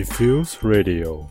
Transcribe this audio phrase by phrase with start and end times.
[0.00, 1.28] Diffuse Radio。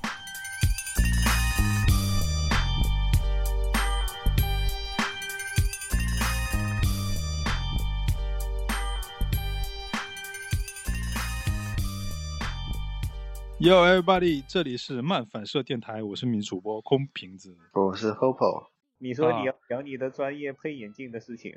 [13.57, 17.57] Yo everybody，这里是慢反射电台，我是你主播空瓶子。
[17.73, 18.67] 我是 Hopo，
[18.99, 21.55] 你说你啊要讲你的专业配眼镜的事情，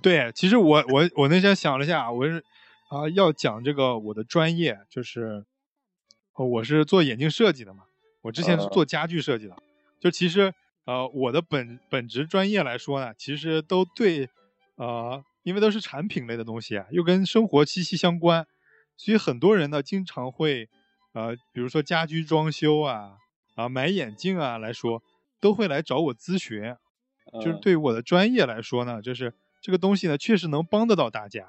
[0.00, 2.42] 对，其实我我我那天想了一下，我是
[2.88, 5.44] 啊要讲这个我的专业，就是呃
[6.46, 7.84] 我是做眼镜设计的嘛，
[8.22, 9.56] 我之前是呃做家具设计的，
[10.00, 10.52] 就其实
[10.84, 14.28] 呃我的本本职专业来说呢，其实都对
[14.76, 18.46] 呃，因为都是产品类的东西啊，又跟生活息息相关，
[18.96, 20.68] 所以很多人呢经常会
[21.12, 23.16] 呃，比如说家居装修啊
[23.56, 25.02] 啊买眼镜啊来说，
[25.40, 26.76] 都会来找我咨询，
[27.40, 27.60] 就是嗯。
[27.60, 31.48] 对我的专业来说呢，就是这个东西呢，确实能帮得到大家。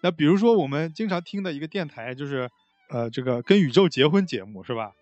[0.00, 2.48] 那比如说我们经常听的一个电台，就是
[2.88, 4.92] 呃这个跟宇宙结婚节目是吧？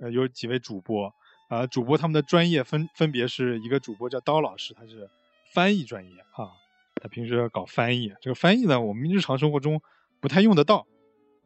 [0.00, 1.12] 呃，有几位主播
[1.48, 5.08] 啊、主播他们的专业分分别是一个主播叫刀老师，他是
[5.52, 6.52] 翻译专业啊，
[7.00, 8.12] 他平时搞翻译。
[8.20, 9.80] 这个翻译呢，我们日常生活中
[10.20, 10.86] 不太用得到。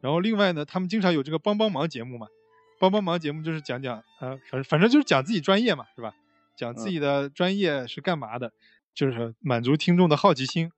[0.01, 2.27] 然后另外呢，他们经常有这个帮帮忙节目嘛，
[2.79, 6.13] 帮帮忙节目就是讲讲呃，反正反正就是讲自己专业嘛，是吧？
[6.57, 8.51] 讲自己的专业是干嘛的，
[8.93, 10.71] 就是满足听众的好奇心。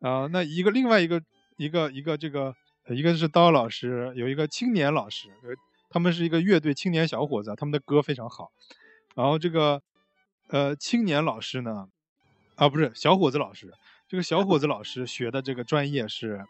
[0.00, 1.22] 啊、那一个另外一个
[1.56, 2.54] 一个一个这个，呃
[2.88, 5.54] 一个是刀老师，有一个青年老师，呃，
[5.88, 8.50] 他们是一个乐队青年小伙子，他们的歌非常好。
[9.14, 9.82] 然后这个
[10.48, 11.88] 呃青年老师呢，
[12.56, 13.72] 啊不是小伙子老师，
[14.08, 16.44] 这个小伙子老师学的这个专业是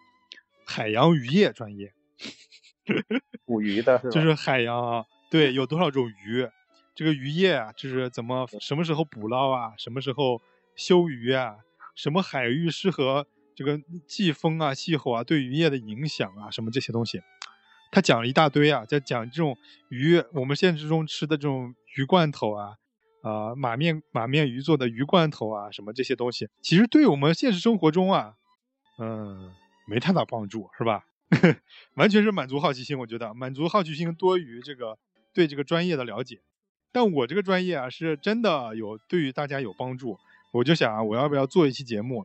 [0.65, 1.93] 海洋渔业专业。
[3.45, 4.11] 捕鱼的是吧？
[4.11, 6.49] 就是海洋啊，对，有多少种鱼，
[6.95, 10.43] 这个渔业啊，就是怎么什么时候捕捞啊，什么时候
[10.75, 11.57] 休渔啊，
[11.95, 17.21] 什么海域适合这个季风啊、气候啊对渔业的影响啊，什么这些东西，
[17.93, 19.57] 他讲了一大堆啊，在讲这种
[19.91, 22.75] 鱼，我们现实中吃的这种鱼罐头啊，
[23.23, 28.35] 啊、马面马面鱼做的鱼罐头啊，什么这些东西，其实对我们现实生活中啊，
[28.99, 29.53] 嗯，
[29.89, 31.05] 没太大帮助，是吧？
[31.97, 34.99] 完全是满足好奇心，我觉得满足好奇心多于这个
[35.33, 36.41] 对这个专业的了解。
[36.93, 40.17] 但我这个专业啊，是真的有对于大家有帮助。
[40.53, 42.25] 我就想啊，我要不要做一期节目，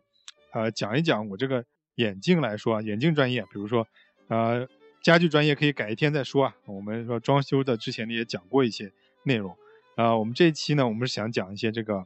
[0.52, 1.64] 呃，讲一讲我这个
[1.96, 3.88] 眼镜来说啊，眼镜专业，比如说，
[4.28, 4.68] 呃，
[5.02, 6.56] 家具专业可以改一天再说啊。
[6.66, 8.92] 我们说装修的之前呢也讲过一些
[9.24, 9.56] 内容，
[9.96, 12.06] 啊、我们这一期呢，我们是想讲一些这个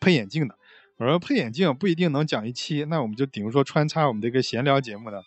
[0.00, 0.56] 配眼镜的。
[0.96, 5.20] 我说配眼镜不一定能讲一期，那我们就顶多说穿插我们这个闲聊节目呢，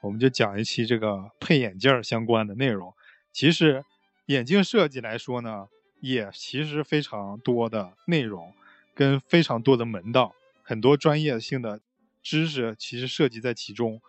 [0.00, 2.94] 我们就讲一期这个配眼镜相关的内容。
[3.30, 3.84] 其实
[4.26, 5.68] 眼镜设计来说呢，
[6.00, 8.54] 也其实非常多的内容，
[8.94, 10.34] 跟非常多的门道，
[10.70, 11.80] 很多专业性的
[12.22, 14.00] 知识其实涉及在其中。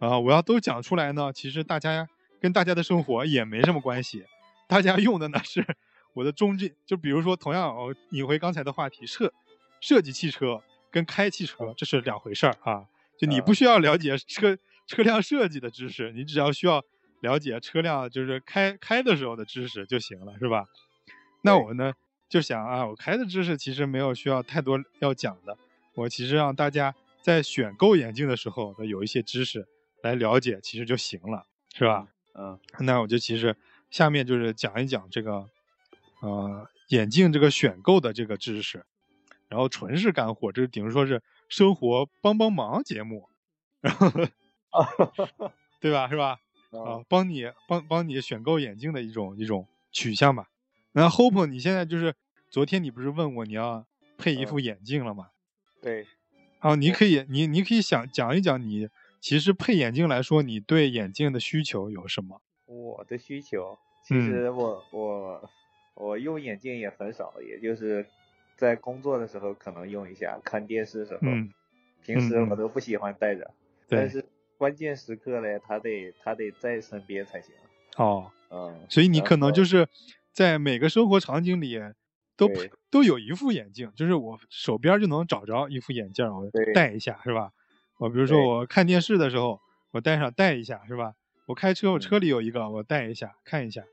[0.00, 2.06] 啊、我要都讲出来呢，其实大家
[2.42, 4.26] 跟大家的生活也没什么关系，
[4.68, 5.66] 大家用的呢是
[6.12, 9.32] 我的中间，就比如说同样，我引回刚才的话题，设
[9.80, 12.84] 设计汽车跟开汽车这是两回事儿啊。
[13.16, 16.84] 就你不需要了解车车辆设计的知识，你只要需要
[17.20, 20.66] 了解车辆就是开开的时候的知识就行了，是吧？
[21.40, 21.94] 那我呢
[22.28, 25.56] 就想啊，我开的知识其实没有需要太多要讲的，
[25.94, 29.66] 我其实让大家在选购眼镜的时候的有一些知识
[30.02, 32.08] 来了解，其实就行了，是吧？
[32.34, 33.56] 嗯，那我就其实
[33.90, 35.48] 下面就是讲一讲这个
[36.20, 38.84] 呃眼镜这个选购的这个知识，
[39.48, 43.28] 然后纯是干货，这是顶于说是生活帮帮忙节目，
[43.80, 44.10] 然 后
[45.80, 46.08] 对吧？
[46.08, 46.38] 是吧？
[46.70, 50.48] 啊，帮你帮帮你选购眼镜的一种一种取向吧。
[50.92, 52.14] 那 Hope，你现在就是
[52.48, 53.84] 昨天你不是问我你要
[54.16, 55.30] 配一副眼镜了吗？
[55.82, 56.06] 对，
[56.60, 58.88] 啊，你可以你你可以想讲一讲你
[59.20, 62.40] 其实配眼镜来说，你对眼镜的需求有什么？
[62.66, 65.50] 我的需求，其嗯实我、我
[65.94, 68.06] 我用眼镜也很少，也就是
[68.56, 71.52] 在工作的时候可能用一下，看电视的时候，嗯，
[72.04, 73.50] 平时我都不喜欢戴着，
[73.88, 74.24] 对但是
[74.56, 77.52] 关键时刻嘞，他得他得在身边才行，
[77.96, 79.88] 哦，嗯，所以你可能就是
[80.32, 81.78] 在每个生活场景里
[82.40, 87.52] 都对都有一副眼镜，就是我手边就能找着一副眼镜，我戴一下是吧？
[87.98, 89.60] 我比如说我看电视的时候，
[89.90, 91.12] 我戴上戴一下是吧？
[91.46, 93.84] 我开车我嗯车里有一个，我戴一下看一下，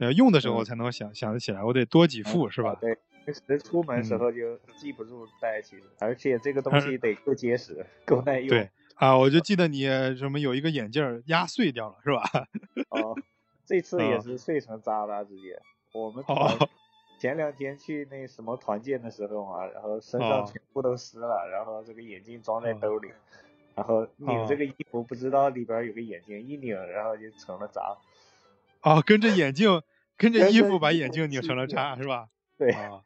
[0.00, 2.72] 呃，用的时候嗯才能想想得起来，我得多几副是吧？
[2.72, 8.48] 啊对，平时出门时嗯候就记不住戴，其实，而且这个东西 得够结实，够耐用。
[8.50, 9.84] 对啊，我就记得你
[10.16, 12.22] 什么有一个眼镜压碎掉了是吧？
[12.90, 13.16] 哦，
[13.64, 15.58] 这次也啊是碎成渣了，直接。
[15.94, 16.58] 我们哦团
[17.18, 23.08] 前两天去那什么团建的时候嘛，然后身哦上全部都湿了，然后这个眼镜装在哦兜里，
[23.74, 27.96] 然后拧哦这个衣服不知道里边有个眼镜，一拧然后就成了渣。
[28.82, 29.82] 哦，跟着眼镜，
[30.16, 32.28] 跟着衣服把眼镜拧成了渣，是吧？
[32.58, 33.00] 对，啊，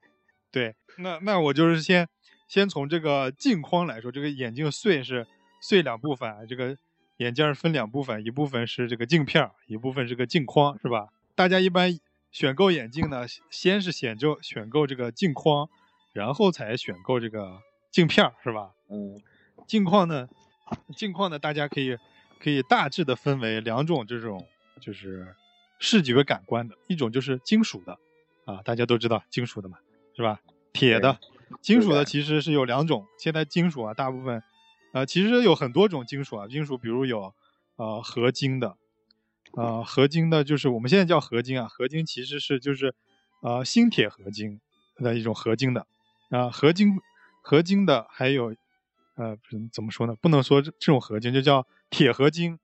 [0.51, 2.09] 对，那那我就是先
[2.49, 5.27] 先从这个镜框来说，这个眼镜碎是
[5.61, 6.77] 碎两部分啊，这个
[7.19, 11.09] 眼镜儿分两部分，一部分是这个镜片儿，一部分是个镜框，是吧？
[11.37, 11.97] 大家一般
[12.31, 15.69] 选购眼镜呢，先是选购选购这个镜框，
[16.13, 17.61] 然后才选购这个
[17.91, 18.73] 镜片儿，是吧？
[18.91, 19.21] 嗯
[19.67, 20.29] 镜框呢，
[20.97, 21.97] 镜框呢，大家可以
[22.39, 24.47] 可以大致的分为两种这种
[24.81, 25.35] 就是
[25.79, 27.99] 视觉感官的，一种就是金属的，
[28.45, 29.79] 啊，大家都知道金属的嘛，
[30.17, 30.41] 是吧？
[30.73, 31.19] 铁的，
[31.61, 34.43] 金属的其实是有两种，现在金属啊，大部分，
[34.93, 37.35] 呃，其实有很多种金属啊，金属比如有
[37.77, 38.77] 呃合金的，
[39.55, 42.95] 呃合金的就是我们现在叫合金啊，合金其实是就是
[43.43, 44.61] 呃锌铁合金
[44.97, 45.87] 的一种合金的，
[46.31, 46.99] 啊、合金
[47.43, 48.55] 合金的还有
[49.17, 49.37] 呃
[49.73, 50.15] 怎么说呢？
[50.21, 52.59] 不能说这这种合金就叫铁合金，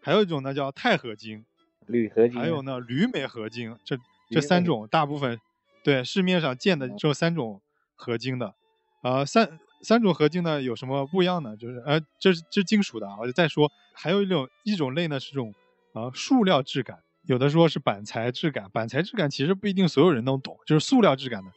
[0.00, 1.44] 还有一种呢叫钛合金，
[1.86, 3.98] 铝合金，还有呢铝镁合金，这
[4.30, 5.40] 这三种大部分
[5.82, 7.60] 对市面上见的这三种
[7.96, 8.54] 合金的，
[9.02, 11.56] 呃三三种合金呢有什么不一样呢？
[11.56, 13.70] 就是呃这是这是金属的啊，我就再说。
[13.92, 15.52] 还有一种一种类呢是这种
[15.92, 21.50] 啊塑料质感，有的说是板材质感，板材质感其实不一定所有人都懂，就是塑料质感的，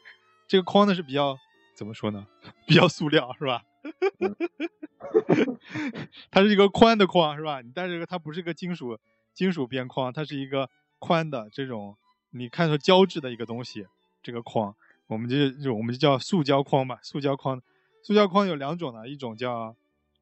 [0.47, 1.37] 这个框呢是比较
[1.75, 2.25] 怎么说呢？
[2.67, 3.63] 比较塑料是吧？
[6.29, 7.61] 它是一个宽的框是吧？
[7.61, 8.97] 你戴这个它不是一个金属
[9.33, 10.69] 金属边框，它是一个
[10.99, 11.97] 宽的这种
[12.31, 13.87] 你看出胶质的一个东西，
[14.21, 14.75] 这个框
[15.07, 16.99] 我们就就我们就叫塑胶框吧。
[17.01, 17.61] 塑胶框，
[18.03, 19.75] 塑胶框有两种呢，一种叫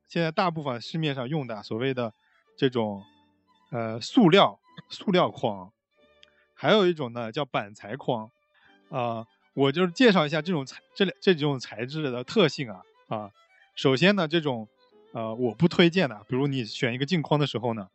[0.07, 2.13] 现在大部分市面上用的所谓的
[2.57, 3.03] 这种
[3.69, 5.71] 呃塑料塑料框，
[6.53, 8.29] 还有一种呢叫板材框，
[8.89, 13.31] 啊、我就是介绍一下这种材这两这几种材质的特性啊啊。
[13.75, 14.67] 首先呢，这种
[15.13, 17.87] 呃我不推荐的，比如你选一个镜框的时候呢，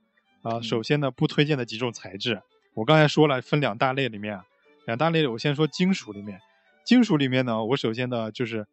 [0.42, 2.42] 啊、首先呢不推荐的几种材质，
[2.74, 4.40] 我刚才说了分两大类里面，
[4.86, 6.40] 两大类我先说金属里面，
[6.84, 8.66] 金属里面呢，我首先呢就是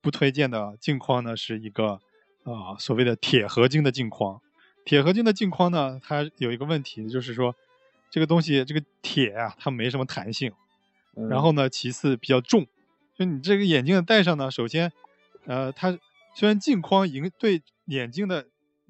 [0.00, 2.00] 不推荐的镜框呢是一个
[2.44, 4.40] 啊、所谓的铁合金的镜框，
[4.88, 7.54] 铁合金的镜框呢，它有一个问题就是说
[8.08, 10.50] 这个东西这个铁啊它没什么弹性，
[11.14, 12.66] 嗯然后呢，其次比较重，
[13.14, 14.90] 就你这个眼镜戴上呢，首先，
[15.44, 15.98] 呃，它
[16.34, 18.46] 虽然镜框影对眼睛的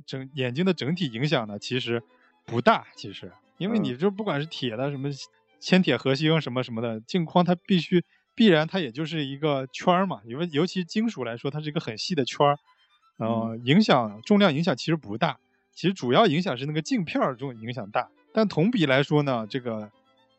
[0.07, 2.01] 整眼睛的整体影响呢，其实
[2.47, 3.83] 不大，其实，因为嗯。
[3.83, 5.11] 你这不管是铁的什么
[5.59, 8.05] 铅铁合金什么什么的，镜框它必须
[8.37, 12.59] 必然它也就是一个圈儿嘛，因为尤其金属来说，它是一个很细的圈儿，
[13.17, 15.41] 呃，影响重量影响其实不大，
[15.79, 19.93] 其实主要影响是那个镜片儿这种影响大，但同比来说呢，这个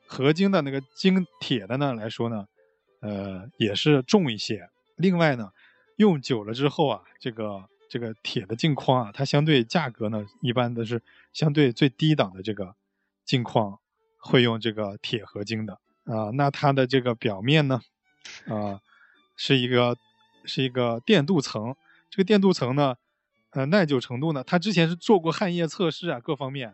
[0.06, 2.46] 合金的那个金铁的呢来说呢，
[3.00, 4.70] 呃，也是重一些。
[4.98, 5.52] 另外呢，
[5.96, 11.02] 用久了之后啊，这个这个铁的镜框啊，它相对价格呢，一般都是
[11.32, 12.76] 相对最低档的这个
[13.24, 13.80] 镜框
[14.18, 15.80] 会用这个铁合金的。
[16.04, 17.80] 啊、那它的这个表面呢，
[18.50, 18.82] 啊、
[19.38, 19.96] 是一个
[20.44, 21.78] 是一个电镀层，
[22.10, 22.98] 这个电镀层呢，
[23.52, 26.74] 呃，耐久程度呢，它之前是做过汗液测试啊，各方面，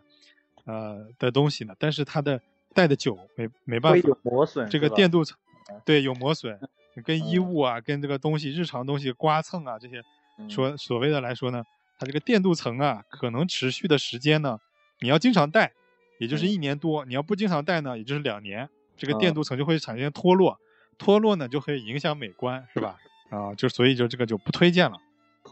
[0.64, 2.40] 呃的东西呢，但是它的
[2.74, 5.36] 戴的久没没办法有，磨损，这个电镀层？
[5.70, 6.58] 嗯，对，有磨损，
[7.04, 7.44] 跟衣嗯。
[7.44, 10.02] 物啊，跟这个东西日常东西刮蹭啊这些，
[10.38, 10.50] 嗯。
[10.50, 11.64] 说所谓的来说呢，
[11.98, 14.58] 它这个电镀层啊，可能持续的时间呢，
[15.00, 15.72] 你要经常戴，
[16.18, 16.48] 也就是嗯。
[16.48, 18.68] 一年多；你要不经常戴呢，也就是两年，
[18.98, 20.60] 这个电啊镀层就会产生脱落，
[20.98, 22.98] 脱落呢就会影响美观，是吧？
[23.30, 24.98] 啊，就所以就这个就不推荐了。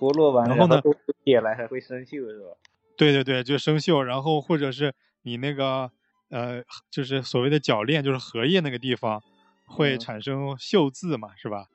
[0.04, 0.94] 脱落完，然后呢都
[1.24, 2.48] 铁了还会生锈是吧？
[2.94, 4.92] 对对对，就生锈，然后或者是
[5.22, 5.90] 你那个
[6.28, 9.22] 呃，就是所谓的铰链，就是荷叶那个地方
[9.66, 11.68] 会嗯产生锈渍嘛，是吧？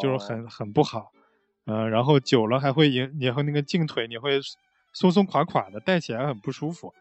[0.00, 1.12] 就是哦很很不好，
[1.66, 4.40] 呃，然后久了还会影，也会那个镜腿你会
[4.94, 6.94] 松松垮垮的，戴起来很不舒服，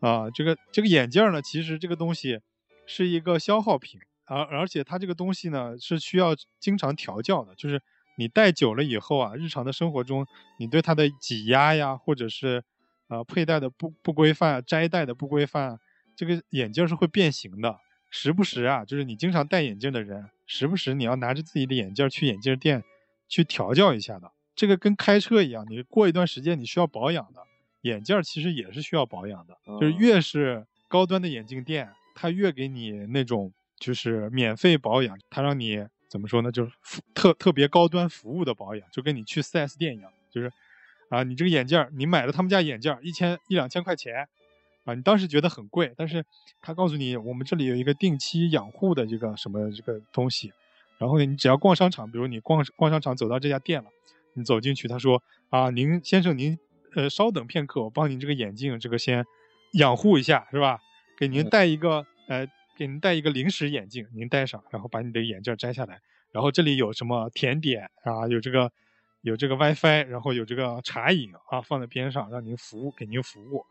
[0.00, 2.40] 啊、这个这个眼镜儿呢，其实这个东西
[2.84, 7.80] 是一个消耗品，而而且它这个东西呢是需要经常调教的，就是
[8.20, 10.26] 你戴久了以后啊，日常的生活中
[10.58, 12.62] 你对它的挤压呀，或者是
[13.08, 15.80] 呃佩戴的不不规范、摘戴的不规范，
[16.14, 17.78] 这个眼镜儿是会变形的。
[18.10, 22.84] 时不时啊，就是你经常戴眼镜的人，时不时你要拿着自己的眼镜儿去眼镜店
[23.26, 24.30] 去调教一下的。
[24.54, 27.40] 这个跟开车一样，你过一段时间你需要保养的，
[27.82, 29.56] 眼镜儿其实也是需要保养的。
[29.80, 40.52] 就是哦越是高端的眼镜店，它越给你那种就是免费保养，它让你怎么说呢，就是服特特别高端服务的保养，就跟你去 4S 店一样，就是
[41.08, 44.28] 啊，你这个眼镜儿，你买了他们家眼镜儿一千一两千块钱，
[44.84, 46.24] 啊，你当时觉得很贵，但是
[46.60, 50.52] 他告诉你，我们这里有一个定期养护的这个什么这个东西，
[50.98, 53.88] 然后呢，你只要逛商场，比如你逛逛商场走到这家店了，
[54.34, 56.58] 你走进去，他说啊，您先生您
[56.96, 59.24] 呃稍等片刻，我帮您这个眼镜这个先
[59.74, 60.80] 养护一下，是吧？
[61.16, 62.46] 给您嗯戴一个呃，
[62.80, 66.00] 给您戴一个临时眼镜，您戴上，然后把你的眼镜摘下来，
[66.32, 68.72] 然后这里有什么甜点啊，有这个
[69.20, 73.66] 有这个 WiFi，然后有这个茶饮啊，放在边上让您服务，给您服务，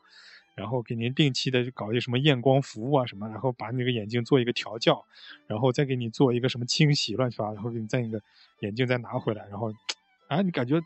[0.54, 5.04] 然后给您定期的搞一些什么验光服务啊什么，然后把那个眼镜做一个调教，
[5.48, 8.22] 然后再给你做一个什么清洗乱七八糟，然后给你再一个
[8.60, 9.74] 眼镜再拿回来，然后
[10.28, 10.80] 啊，你感觉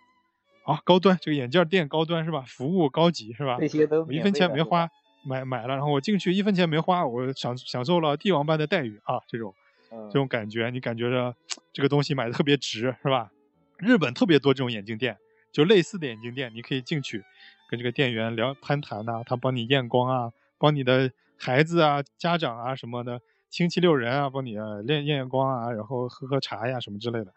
[0.64, 2.46] 啊高端，这个眼镜店高端是吧？
[2.48, 3.58] 服务高级是吧？
[3.60, 4.90] 这些都我一分钱没花。
[5.24, 9.20] 买买了，然后我进去一分钱没花，我享享受了帝王般的待遇啊！
[9.28, 9.54] 这种，
[9.90, 11.36] 这种感觉，你感觉着
[11.72, 13.32] 这个东西买的特别值，是吧？
[13.78, 15.18] 日本特别多这种眼镜店，
[15.52, 17.24] 就类似的眼镜店，你可以进去
[17.70, 24.52] 跟这个店员聊攀谈呐，他帮你验光啊，帮你的孩子啊、家长啊什么的亲戚六人啊，帮你
[24.88, 27.34] 验验光啊，然后喝喝茶呀什么之类的，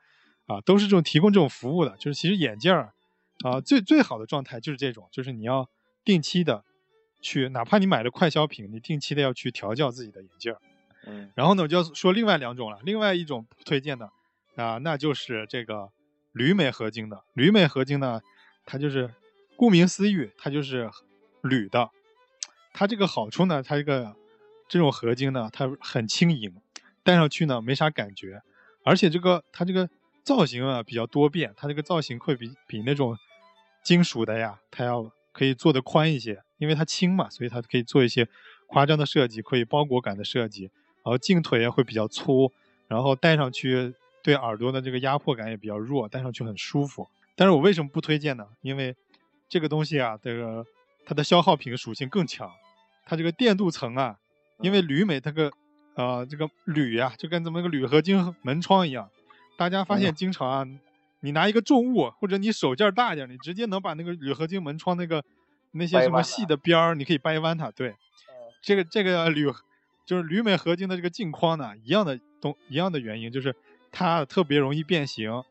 [0.47, 1.97] 啊，都是这种提供这种服务的。
[1.97, 2.93] 就是其实眼镜儿
[3.45, 5.69] 啊，最最好的状态就是这种，就是你要
[6.05, 6.65] 定期的。
[7.27, 10.61] 去，哪怕你买了快消品，你定期的要去调教自己的眼镜儿。
[11.07, 12.79] 嗯，然后呢，我就要说另外两种了。
[12.85, 14.09] 另外一种不推荐的
[14.55, 15.91] 啊，那就是这个
[16.31, 17.25] 铝镁合金的。
[17.35, 18.21] 铝镁合金呢，
[18.65, 19.11] 它就是
[19.57, 20.89] 顾名思义，它就是
[21.43, 21.91] 铝的。
[22.73, 24.15] 它这个好处呢，它这个
[24.69, 26.55] 这种合金呢，它很轻盈，
[27.03, 28.41] 戴上去呢没啥感觉。
[28.85, 29.89] 而且这个它这个
[30.23, 33.17] 造型啊比较多变，它这个造型会比比那种
[33.83, 36.43] 金属的呀，它要可以做的宽一些。
[36.59, 38.29] 因为它轻嘛，所以它可以做一些
[38.67, 40.71] 夸张的设计，可以包裹感的设计。
[41.05, 42.51] 然后镜腿也会比较粗，
[42.89, 43.95] 然后戴上去
[44.25, 47.09] 对耳朵的这个压迫感也比较弱，戴上去很舒服。
[47.37, 48.45] 但是我为什么不推荐呢？
[48.61, 48.97] 因为
[49.49, 50.67] 这个东西啊，这个
[51.05, 52.51] 它的消耗品属性更强，
[53.05, 54.17] 它这个电镀层啊，
[54.59, 55.53] 因为铝镁它个
[55.95, 59.09] 呃这个铝啊，就跟咱们个铝合金门窗一样，
[59.57, 60.67] 大家发现经常啊，
[61.21, 65.23] 你拿一个重物或者你手劲大点，你直接能把那个铝合金门窗那个。
[65.77, 67.71] 那些什么细的边儿，你可以掰弯它。
[67.71, 67.95] 对，
[68.63, 69.47] 这个这个铝
[70.05, 73.55] 就是铝镁合金的这个镜框呢，一样的东一样的原因，就是
[73.91, 75.43] 它特别容易变形。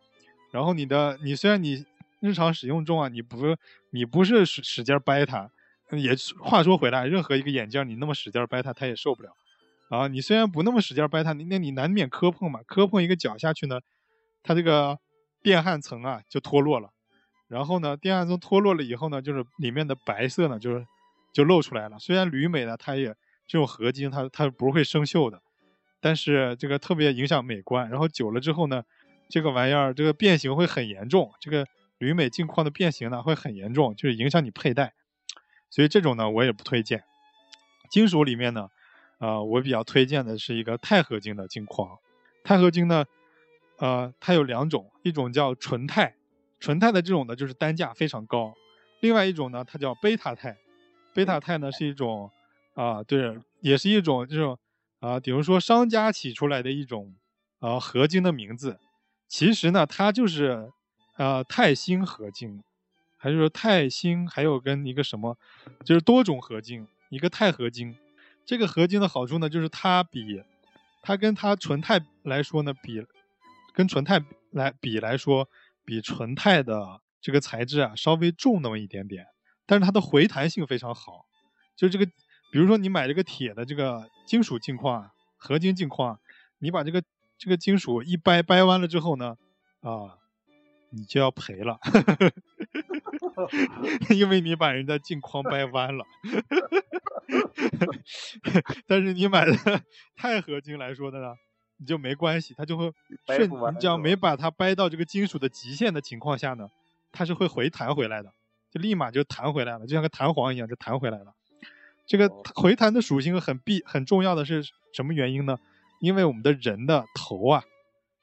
[0.52, 1.86] 然后你的你虽然你
[2.22, 3.56] 日常使用中啊，你不
[3.90, 5.50] 你不是使使劲掰它，
[5.92, 9.32] 也话说回来，任何一个眼镜你那么使劲掰它，它也受不了。
[9.90, 13.80] 啊，你虽然不那么使劲掰它，那你难免磕碰嘛，磕碰一个角下去呢，
[14.42, 14.98] 它这个
[15.44, 16.90] 电焊层啊就脱落了。
[17.56, 20.86] 然后呢，电焊层脱落了以后呢，就是里面的白色呢，就是
[21.32, 21.98] 就露出来了。
[21.98, 23.16] 虽然铝镁呢，它也
[23.48, 25.42] 这种合金，它它不会生锈的，
[26.02, 27.90] 但是这个特别影响美观。
[27.90, 28.84] 然后久了之后呢，
[29.30, 31.32] 这个玩意儿这个变形会很严重。
[31.40, 31.66] 这个
[31.98, 34.94] 铝镁镜框的变形呢会很严重，就是影响你佩戴。
[35.70, 37.06] 所以这种呢我也不推荐。
[37.90, 38.70] 金属里面呢，
[39.20, 41.98] 呃，我比较推荐的是一个钛合金的镜框。
[42.44, 43.06] 钛合金呢，
[43.78, 46.16] 呃，它有两种，一种叫纯钛。
[46.60, 48.54] 纯钛的这种呢，就是单价非常高。
[49.02, 50.58] 另外一种呢，它叫贝塔钛。
[51.14, 52.32] 贝塔钛呢是一种
[52.74, 54.58] 啊，对，也是一种这种
[55.00, 57.14] 啊，比如说商家起出来的一种
[57.60, 58.80] 啊合金的名字。
[59.28, 60.72] 其实呢，它就是
[61.14, 62.64] 啊钛锌合金，
[63.18, 65.38] 还是说钛锌还有跟一个什么，
[65.84, 67.96] 就是多种合金，一个钛合金。
[68.46, 70.44] 这个合金的好处呢，就是它比
[71.02, 73.06] 它跟它纯钛来说呢，比
[73.74, 75.48] 跟纯钛来比来说。
[75.86, 79.26] 比纯钛的这个材质啊稍微重那么一点点，
[79.66, 81.26] 但是它的回弹性非常好。
[81.76, 82.06] 就这个，
[82.52, 86.20] 比如说你买这个铁的这个金属镜框，合金镜框，
[86.60, 87.04] 你把这个
[87.38, 89.38] 这个金属一掰掰弯了之后呢，
[89.82, 90.18] 啊，
[90.90, 91.80] 你就要赔了，
[94.16, 96.06] 因为你把人家镜框掰弯了。
[98.88, 99.54] 但是你买的
[100.16, 101.36] 钛合金来说的呢？
[101.78, 102.92] 你就没关系，它就会
[103.28, 103.50] 顺。
[103.50, 106.70] 你只要没把它掰到这个金属的极限的情况下呢，
[107.12, 108.32] 它是会回弹回来的，
[108.72, 111.34] 就立马就弹回来了，就像个弹簧一样就弹回来了。
[112.08, 114.64] 这个回弹的属性很必很重要的是
[114.94, 115.58] 什么原因呢？
[116.00, 117.64] 因为我们的人的头啊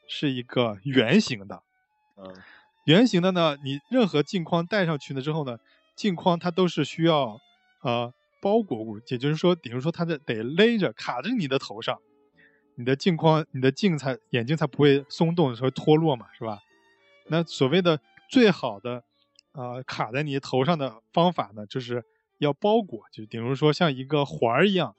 [0.08, 1.62] 是一个圆形的，
[2.16, 2.34] 嗯，
[2.86, 5.58] 圆形的呢，你任何镜框戴上去了之后呢，
[5.96, 7.40] 镜框它都是需要
[7.82, 11.98] 呃包裹物，也就是说，比如说它的得勒着卡着你的头上。
[12.76, 16.60] 你的镜框，你的镜才眼睛才不会松动，会脱落嘛，是吧？
[17.28, 19.04] 那所谓的最好的，
[19.52, 22.04] 呃，卡在你头上的方法呢，就是
[22.38, 24.94] 要包裹，就比如说像一个环儿一样，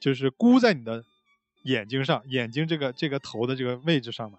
[0.00, 1.04] 就是箍在你的
[1.64, 4.38] 眼睛上，眼睛这个这个头的这个位置上嘛。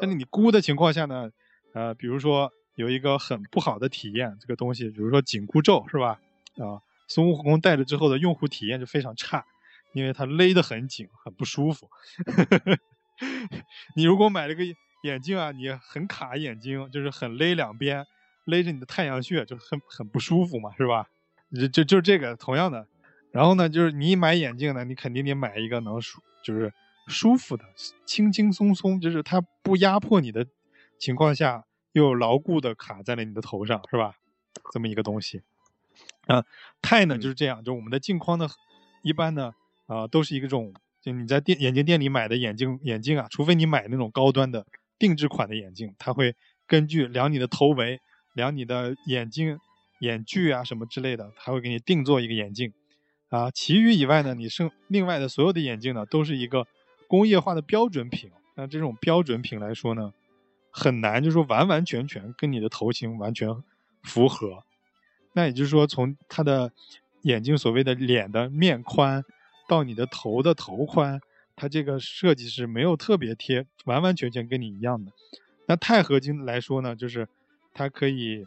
[0.00, 1.30] 但是你箍的情况下呢，
[1.74, 6.20] 呃，比如说有一个很不好的体验，这个东西，比如说紧箍咒，是吧？
[6.56, 9.44] 啊，孙悟空戴了之后的用户体验就非常差。
[9.92, 11.88] 因为它勒得很紧，很不舒服。
[13.96, 14.62] 你如果买了个
[15.02, 18.06] 眼镜啊，你很卡眼睛，就是很勒两边，
[18.44, 21.08] 勒着你的太阳穴，就很很不舒服嘛，是吧？
[21.52, 22.86] 就就就是这个同样的，
[23.32, 26.72] 然后呢，就是你买眼镜呢，你肯定得买一个能舒，就是
[27.08, 27.64] 舒服的、
[28.06, 30.46] 轻轻松松，就是它不压迫你的
[30.98, 34.14] 情况下，又牢固的卡在了你的头上，是吧？
[34.72, 35.42] 这么一个东西。
[36.26, 36.44] 啊，
[36.80, 38.48] 钛呢就是这样，就我们的镜框呢，
[39.02, 39.54] 一般呢，
[39.90, 44.64] 啊，都是一个这种，就你在店眼镜店里买的眼镜眼镜啊，除非你买那种高端的
[45.00, 46.36] 定制款的眼镜，它会
[46.68, 48.00] 根据量你的头围、
[48.34, 49.58] 量你的眼镜
[49.98, 52.72] 眼距啊什么之类的，它会给你定做一个眼镜。
[53.30, 56.68] 啊，其余以外呢，你剩另外的所有的眼镜呢，都是一个
[57.08, 58.30] 工业化的标准品。
[58.54, 60.12] 那这种标准品来说呢，
[60.70, 63.48] 很难就是说完完全全跟你的头型完全
[64.04, 64.62] 符合。
[65.32, 66.72] 那也就是说，从它的
[67.22, 69.24] 眼镜所谓的脸的面宽
[69.70, 71.20] 到你的头的头宽，
[71.54, 75.12] 它这个设计是没有特别贴，完完全全跟你一样的。
[75.66, 77.28] 那钛合金来说呢，就是
[77.72, 78.44] 它可以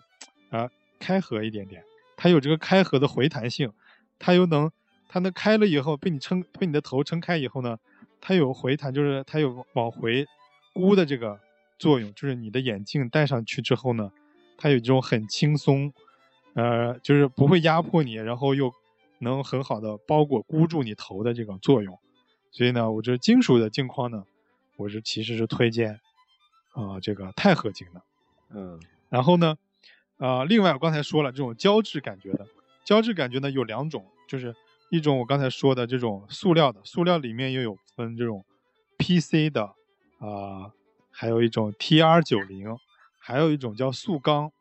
[0.50, 1.82] 啊开合一点点，
[2.18, 3.72] 它有这个开合的回弹性，
[4.20, 4.70] 它又能
[5.08, 7.78] 它能开了以后被你撑被你的头撑开以后呢，
[8.20, 10.28] 它有回弹，就是它有往回
[10.74, 11.40] 箍的这个
[11.80, 14.12] 作用，就是你的眼镜戴上去之后呢，
[14.58, 15.94] 它有这种很轻松。
[16.56, 18.72] 呃，就是不会压迫你，然后又
[19.24, 22.00] 能很好的包裹箍住你头的这个作用，
[22.52, 24.26] 所以呢，我这金属的镜框呢，
[24.78, 26.00] 我是其实是推荐
[26.74, 28.02] 啊这个钛合金的，
[28.50, 29.58] 嗯，然后呢，
[30.18, 32.46] 啊，另外我刚才说了这种胶质感觉的，
[32.86, 34.56] 胶质感觉呢有两种，就是
[34.92, 38.46] 一种我刚才说的这种塑料的，塑料里面又有分这种
[38.98, 39.74] PC 的
[40.20, 40.72] 啊，
[41.12, 42.78] 还有一种 TR 九零，
[43.18, 44.52] 还有一种叫塑钢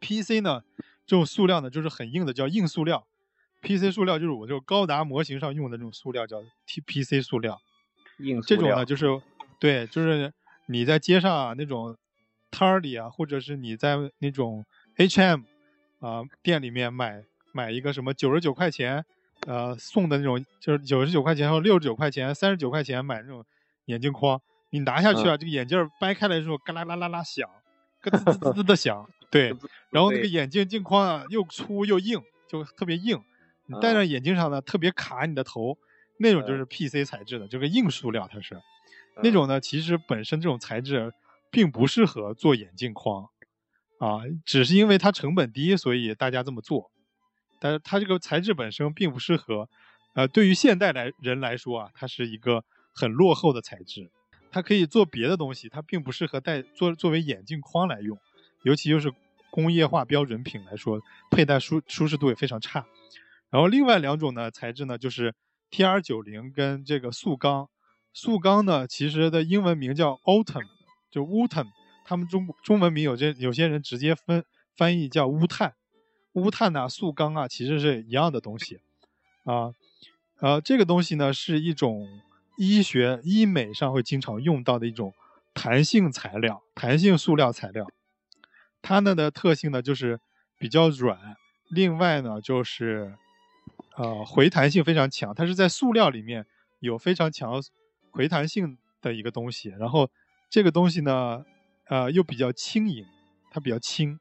[0.00, 0.62] ，PC 呢。
[1.08, 3.06] 这种塑料呢，就是很硬的，叫硬塑料。
[3.62, 7.60] PC 塑料就是我这种高达模型上用的那种塑料，叫 TPC 塑料。
[8.18, 8.56] 硬塑料。
[8.56, 9.20] 这种呢，就是
[9.58, 10.32] 对，就是
[10.66, 11.96] 你在街上啊那种
[12.50, 14.64] 摊儿里啊，或者是你在那种
[14.96, 15.42] HM
[16.00, 19.04] 啊店里面买买一个什么九十九块钱
[19.46, 23.44] 呃送的那种，就是九十九块钱和六十九块钱、三十九块钱买那种
[23.86, 27.48] 眼镜框，你拿下去啊，这个眼镜掰开来之后，嘎啦啦啦啦响，
[28.02, 29.08] 咯吱吱吱的响。
[29.30, 29.48] 对，
[29.90, 33.20] 然后那个眼镜镜框啊，又粗又硬，就特别硬。
[33.66, 35.78] 你戴上眼镜上呢，特别卡你的头。
[36.18, 38.58] 那种就是 PC 材质的，就是硬塑料，它是
[39.22, 39.60] 那种呢。
[39.60, 41.12] 其实本身这种材质
[41.50, 43.28] 并不适合做眼镜框
[43.98, 46.90] 啊，只是因为它成本低，所以大家这么做。
[47.60, 49.68] 但是它这个材质本身并不适合，
[50.14, 54.10] 呃，对于现代来人来说啊，它是一个很落后的材质。
[54.50, 58.18] 它可以做别的东西，它并不适合戴做作为眼镜框来用。
[58.62, 59.12] 尤其又是
[59.50, 60.98] 工业化标准品来说，
[61.30, 62.86] 佩戴舒舒适度也非常差。
[63.50, 65.34] 然后另外两种呢材质呢，就是
[65.70, 67.68] TR 九零跟这个塑钢。
[68.12, 70.66] 塑钢呢，其实的英文名叫 Autumn，
[71.10, 71.68] 就 autumn，。
[72.04, 74.44] 他们中中文名有这有些人直接分
[74.76, 75.74] 翻译叫乌碳。
[76.32, 78.80] 乌碳呢，塑钢啊，其实是一样的东西
[79.44, 79.72] 啊。
[80.40, 82.06] 呃，这个东西呢，是一种
[82.58, 85.14] 医学医美上会经常用到的一种
[85.54, 87.86] 弹性材料，弹性塑料材料。
[88.82, 90.20] 它呢的特性呢就是
[90.58, 91.36] 比较软，
[91.68, 93.16] 另外呢就是，
[93.96, 95.34] 呃，回弹性非常强。
[95.34, 96.46] 它是在塑料里面
[96.80, 97.62] 有非常强
[98.10, 99.70] 回弹性的一个东西。
[99.78, 100.08] 然后
[100.48, 101.44] 这个东西呢，
[101.88, 103.04] 呃，又比较轻盈，
[103.50, 104.18] 它比较轻，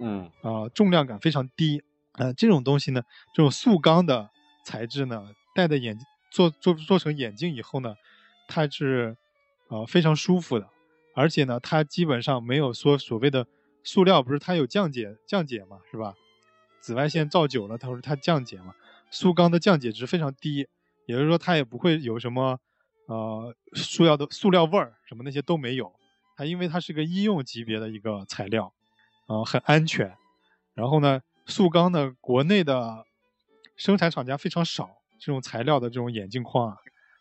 [0.00, 1.82] 嗯，啊，重量感非常低。
[2.12, 3.02] 呃，这种东西呢，
[3.34, 4.30] 这种塑钢的
[4.64, 5.98] 材质呢，戴的眼
[6.30, 7.94] 做做做成眼镜以后呢，
[8.48, 9.16] 它是
[9.68, 10.68] 呃非常舒服的，
[11.14, 13.46] 而且呢，它基本上没有说所谓的。
[13.86, 16.14] 塑料不是它有降解降解嘛，是吧？
[16.80, 18.74] 紫外线照久了，它说它降解嘛。
[19.14, 20.66] 塑钢的降解值非常低，
[21.06, 22.58] 也就是说它也不会有什么
[23.06, 25.92] 呃塑料的塑料味儿，什么那些都没有。
[26.36, 28.74] 它因为它是个医用级别的一个材料，
[29.26, 30.16] 啊，很安全。
[30.74, 33.04] 然后呢，塑钢呢，国内的
[33.76, 36.76] 生产厂家非常少，这种材料的这种眼镜框啊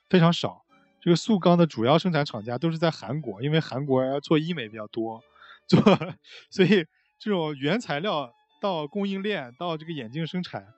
[0.10, 0.66] 非常少。
[1.00, 5.22] 这个塑钢的主要生产厂家都是在韩国，因为韩国做医美比较多。
[5.68, 5.80] 做，
[6.50, 6.86] 所以
[7.20, 10.74] 这种原材料到供应链到这个眼镜生产，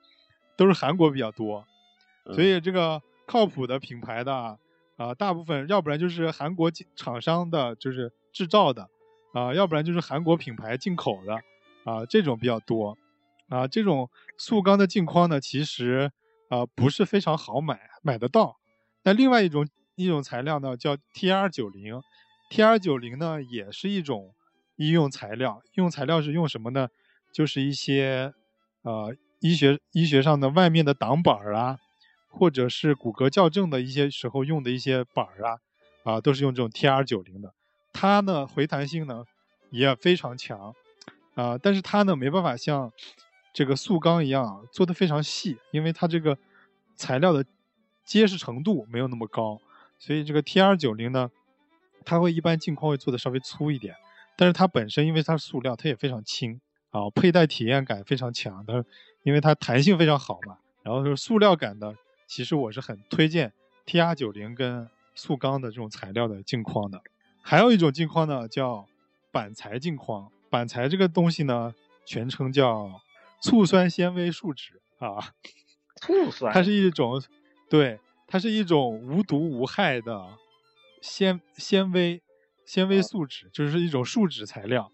[0.56, 1.64] 都是韩国比较多，
[2.34, 4.58] 所以这个靠谱的品牌的
[4.96, 8.88] 啊，大部分要不然就是韩国厂商的，就是制造的，
[9.32, 11.34] 啊，要不然就是韩国品牌进口的，
[11.84, 12.96] 啊，这种比较多，
[13.48, 16.10] 啊，这种塑钢的镜框呢，其实
[16.48, 18.56] 啊不是非常好买，买得到。
[19.02, 22.02] 那另外一种一种材料呢，叫 TR 九零
[22.50, 24.32] ，TR 九零呢也是一种。
[24.78, 26.90] 医用材料，用材料是用什么呢？
[27.32, 28.34] 就是一些，
[28.82, 31.78] 呃，医学医学上的外面的挡板儿啊，
[32.28, 35.58] 或者是骨骼校正的一些时候用的一些板儿啊，
[36.04, 37.52] 啊，都是用这种 TR 九零的。
[37.92, 39.24] 它呢，回弹性呢
[39.70, 40.74] 也非常强，
[41.34, 42.92] 啊，但是它呢没办法像
[43.52, 46.36] 这个塑钢一样做的非常细，因为它这个
[46.94, 47.44] 材料的
[48.04, 49.60] 结实程度没有那么高，
[49.98, 51.30] 所以这个 TR 九零呢，
[52.04, 53.94] 它会一般镜框会做的稍微粗一点，
[54.36, 56.60] 但是它本身因为它是塑料，它也非常轻
[56.96, 58.84] 啊，佩戴体验感非常强的，
[59.22, 60.56] 因为它弹性非常好嘛。
[60.82, 61.94] 然后是塑料感的，
[62.26, 63.52] 其实我是很推荐
[63.84, 67.02] TR 九零跟塑钢的这种材料的镜框的。
[67.42, 68.86] 还有一种镜框呢，叫
[69.30, 70.30] 板材镜框。
[70.48, 71.74] 板材这个东西呢，
[72.06, 73.00] 全称叫
[73.42, 75.34] 醋酸纤维树脂啊。
[76.00, 77.22] 醋酸，它是一种，
[77.68, 80.38] 对，它是一种无毒无害的
[81.00, 82.22] 纤纤维
[82.64, 84.92] 纤维树脂，就是一种树脂材料。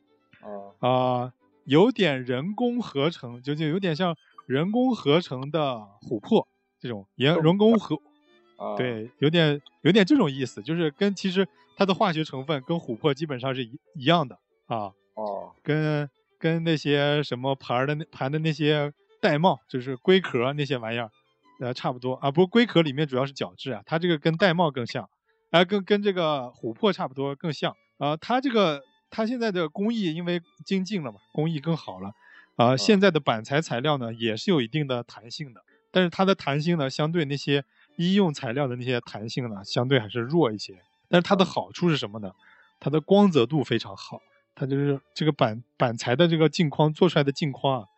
[0.80, 0.88] 啊。
[0.88, 1.32] 啊，
[1.64, 6.46] 有点人工合成，就就有点像人工合成的琥珀
[6.80, 7.96] 这种，也人工合。
[8.56, 14.92] 啊对，有点有点这种意思，就是跟其实它的化学成分跟琥珀基本上是一一样的啊。
[15.14, 21.10] 哦，跟跟那些什么盘的那牌的那些玳瑁，就是龟壳那些玩意儿，
[21.60, 22.30] 呃，差不多啊。
[22.30, 25.08] 不过龟壳里面主要是角质啊，它这个跟玳瑁更像，
[25.50, 28.16] 啊，跟跟这个琥珀差不多更像啊。
[28.16, 28.80] 它这个
[29.12, 32.12] 它现在的工艺因为精进了嘛，工艺更好了
[32.56, 32.76] 啊。
[32.76, 35.60] 现在的板材材料呢也是有一定的弹性的，
[35.92, 37.64] 但是它的弹性呢相对那些
[37.96, 40.82] 医用材料的那些弹性呢相对还是弱一些。
[41.08, 42.32] 但是它的好处是什么呢？
[42.80, 44.20] 它的光泽度非常好。
[44.54, 47.88] 它就是这个板板材的这个镜框做出来的镜框啊，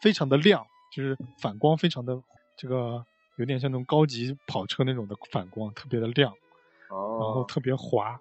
[0.00, 2.22] 非常的亮，就是反光非常的
[2.56, 3.04] 这个
[3.36, 6.32] 有点像那种高级跑车那种的反光，特别的亮，
[6.88, 8.20] 哦，然后特别滑，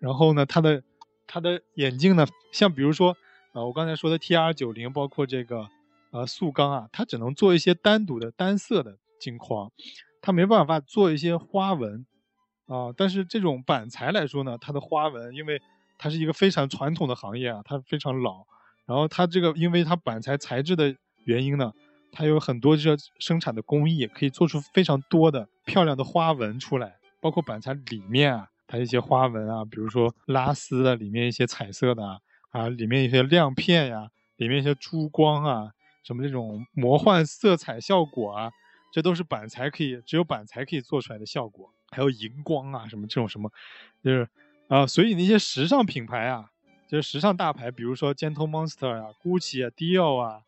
[0.00, 0.82] 然后呢，它的
[1.26, 3.16] 它的眼镜呢，像比如说
[3.52, 5.68] 啊，我刚才说的 TR 九零，包括这个
[6.10, 9.70] 呃塑钢啊，它只能做一些单独的单色的镜框，
[10.20, 12.06] 它没办法做一些花纹
[12.66, 15.60] 啊，但是这种板材来说呢，它的花纹因为。
[15.98, 18.44] 它是一个非常传统的行业啊，它非常老。
[18.86, 21.72] 然后它这个，因为它板材材质的原因呢，
[22.10, 26.96] 它有很多这生产的工艺，可以做出非常多的漂亮的花纹出来。
[27.20, 32.02] 包括板材里面啊，它一些花纹啊，比如说拉丝的里面一些彩色的
[32.52, 35.70] 啊，里面一些亮片呀，里面一些珠光啊，
[36.02, 38.50] 什么这种魔幻色彩效果啊，
[38.90, 41.70] 这都是板材可以只有板材可以做出来的效果。
[41.90, 43.52] 还有荧光啊，什么这种什么，
[44.02, 44.26] 就是。
[44.68, 46.46] 啊，所以那些时尚品牌啊，
[46.88, 50.40] 就是时尚大牌，比如说 Gentle Monster 啊、GUCCI 啊、Dior 啊、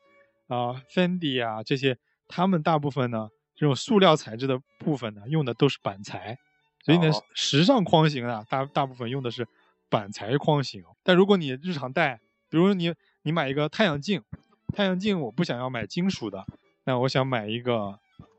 [0.49, 6.39] 啊 Fendi 啊这些，他们大部分呢，这种塑料材质的部分呢，用的都是板材。
[6.85, 9.49] 所以呢，时尚框型啊，大大部分用的是
[9.89, 10.85] 板材框型。
[11.03, 12.21] 但如果你日常戴，
[12.51, 12.93] 比如你
[13.23, 14.23] 你买一个太阳镜，
[14.75, 16.45] 太阳镜我不想要买金属的，
[16.85, 17.99] 那我想买一个，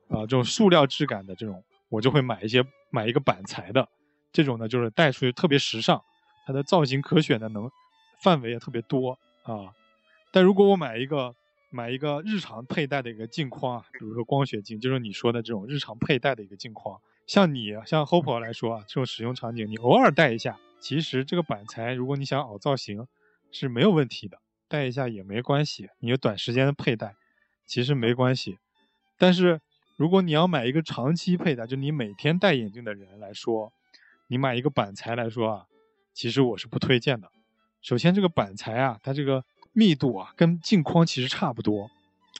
[0.09, 3.89] 呃，这种塑料质感的这种，我就会买一些买一个板材的。
[4.31, 5.99] 这种呢，就是戴出去特别时尚，
[6.45, 7.67] 它的造型可选的能
[8.21, 9.73] 范围也特别多啊。
[10.31, 11.33] 但如果我买一个
[11.71, 23.07] 买一个日常佩戴的一个镜框啊，比如说光学镜，就是你说的这种日常佩戴的一个镜框，像你像 Hope 来说啊，这种使用场景你偶尔戴一下，其实这个板材如果你想凹造型
[23.51, 25.89] 是没有问题的，戴一下也没关系。
[25.99, 27.15] 你有短时间的佩戴，
[27.65, 28.59] 其实没关系。
[29.17, 29.59] 但是
[29.95, 33.71] 如果你要买一个长期佩戴，就你每天戴眼镜的人来说，
[34.27, 35.65] 你买一个板材来说啊，
[36.13, 37.31] 其实我是不推荐的。
[37.81, 41.89] 首先，这个板材啊，它这个密度啊，跟镜框其实差不多，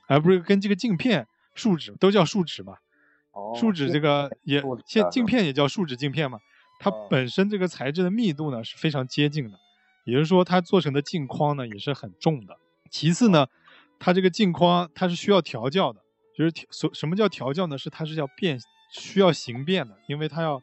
[0.08, 2.78] 而不是跟这个镜片树脂都叫树脂嘛。
[3.36, 3.54] 哦。
[3.56, 6.40] 树脂这个也现镜片也叫树脂镜片嘛。
[6.80, 9.58] 它本身这个材质的密度呢是非常接近的，
[10.06, 12.58] 也就是说它做成的镜框呢也是很重的。
[12.90, 13.46] 其次呢，
[14.00, 16.02] 它这个镜框它是需要调教的，
[16.36, 17.78] 就是所什么叫调教呢？
[17.78, 20.62] 是它是要变需要形变的，因为它要。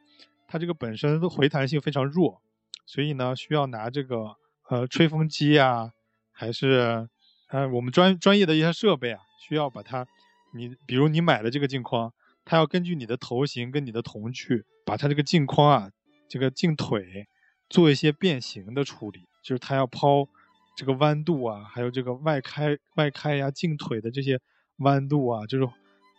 [0.49, 2.43] 它这个本身的回弹性非常弱，
[2.85, 4.37] 所以呢，需要拿这个
[4.69, 5.93] 呃吹风机啊，
[6.31, 7.09] 还是
[7.49, 10.07] 呃我们专专业的一些设备啊，需要把它，
[10.53, 12.13] 你比如你买的这个镜框，
[12.53, 15.91] 它要根据你的头型跟你的瞳距，把它这个镜框啊，
[16.29, 17.27] 这个镜腿
[17.71, 20.29] 做一些变形的处理，就是它要抛
[20.77, 24.39] 这个弯度啊，还有这个外开外开呀，镜腿的这些
[24.81, 25.67] 弯度啊，就是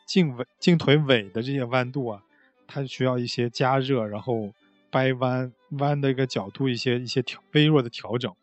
[0.07, 2.23] 镜尾镜腿尾的这些弯度啊。
[2.65, 4.51] 它需要一些加热，然后
[4.89, 8.35] 掰弯弯的一个角度，一些一些调微弱的调整。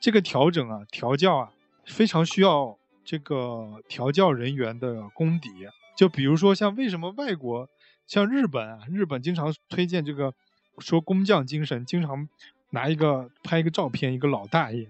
[0.00, 1.52] 这个调整啊，调教啊，
[1.86, 5.50] 非常需要这个调教人员的功底。
[5.96, 7.68] 就比如说像为什么外国，
[8.06, 10.34] 像日本啊，日本经常推荐这个
[10.78, 12.28] 说工匠精神，经常
[12.70, 14.86] 拿一个拍一个照片，一个老大爷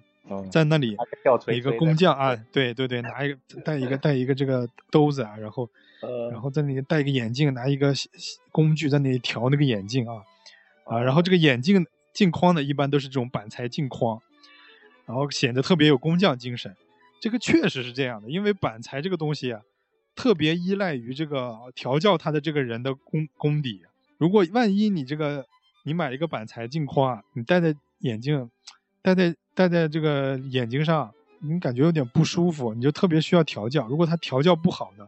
[0.51, 0.97] 在那里，
[1.55, 5.69] 一个工匠啊，对对对，拿一个带一个带一个这个兜子啊，然后。
[6.31, 7.93] 然后在那里戴一个眼镜，拿一个
[8.53, 10.23] 工具在那里调那个眼镜啊，
[10.85, 14.21] 啊，然后这个眼镜镜框呢，一般都是这种板材镜框，
[15.07, 16.77] 然后显得特别有工匠精神。
[17.19, 19.63] 这个确实是这样的，因为板材这个东西啊，
[20.17, 23.83] 特别依赖于这个调教他的这个人的功功底。
[24.17, 25.47] 如果万一你这个
[25.85, 28.51] 你买一个板材镜框，你戴在眼镜，
[29.03, 33.87] 戴在戴在这个眼睛上，你感觉有点不舒服，你就特别需要调教。
[33.87, 35.07] 如果它调教不好呢，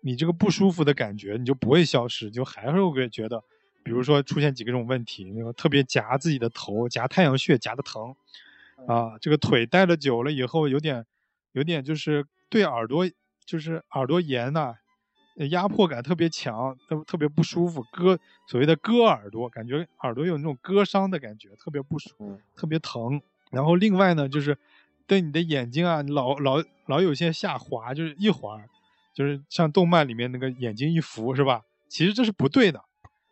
[0.00, 3.44] 你这个不舒服的感觉你就不会消失，就还是会觉得，
[3.84, 8.16] 比如说出现几个这种问题，那个特别夹自己的头，夹太阳穴夹的疼，
[8.86, 11.04] 啊，这个腿戴了久了以后有点
[11.52, 13.06] 有点就是对耳朵。
[13.46, 14.74] 就是耳朵炎呐，
[15.50, 23.22] 压迫感特别强，特特别不舒服，割所谓的割耳朵，感觉耳朵有那种割伤的感觉，特别不舒服，特别疼。
[23.50, 24.58] 然后另外呢，就是
[25.06, 28.60] 对你的眼睛啊，老老老有些下滑，就是一滑，
[29.14, 31.62] 就是像动漫里面那个眼睛一浮，是吧？
[31.88, 32.82] 其实这是不对的。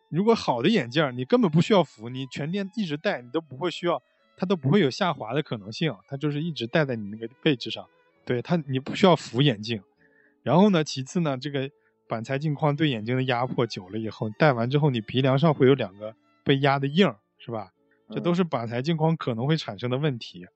[0.08, 4.00] 如果好的眼镜，你根本不需要扶，你全天一直戴，你都不会需要，
[4.36, 7.84] 它都不会有下滑的可能性，它就是一直戴在你那个位置上。
[8.24, 9.82] 对它，你不需要扶眼镜。
[10.44, 11.68] 然后呢，其次呢，这个
[12.06, 17.72] 板材镜框对眼睛的压迫久了以后，戴完之后你鼻梁上会有两个被压的印儿，是吧？
[18.10, 20.46] 这都是板材镜框可能会产生的问题。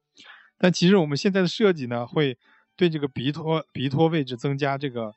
[0.58, 2.36] 但其实我们现在的设计呢，会
[2.76, 5.14] 对这个鼻托鼻托位置增加这个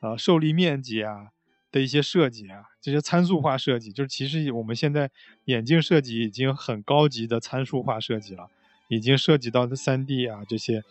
[0.00, 1.28] 呃受力面积啊
[1.72, 5.10] 的一些设计啊，这些参数化设计，就是其实我们现在
[5.46, 8.50] 眼镜设计已经很高级的参数化设计了，
[8.88, 10.82] 已经涉及到的 3D 啊这些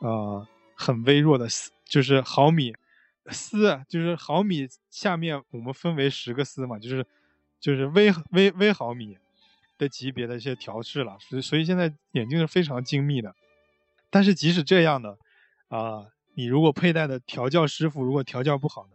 [0.00, 0.46] 呃
[0.78, 1.72] 很微弱的丝。
[1.84, 2.74] 就是毫米
[3.30, 7.06] 丝，就是毫米下面我们分为十个丝嘛，就是
[7.58, 9.16] 就是微微微毫米
[9.78, 13.34] 的级别的一些调试了，所以所以现在眼镜是非常精密的。
[14.10, 15.16] 但是即使这样的
[15.68, 18.90] 啊，你如果佩戴的调教师傅如果调教不好呢，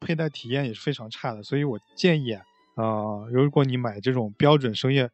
[0.00, 1.44] 佩戴体验也是非常差的。
[1.44, 5.08] 所以我建议啊，如果你买这种标准声业，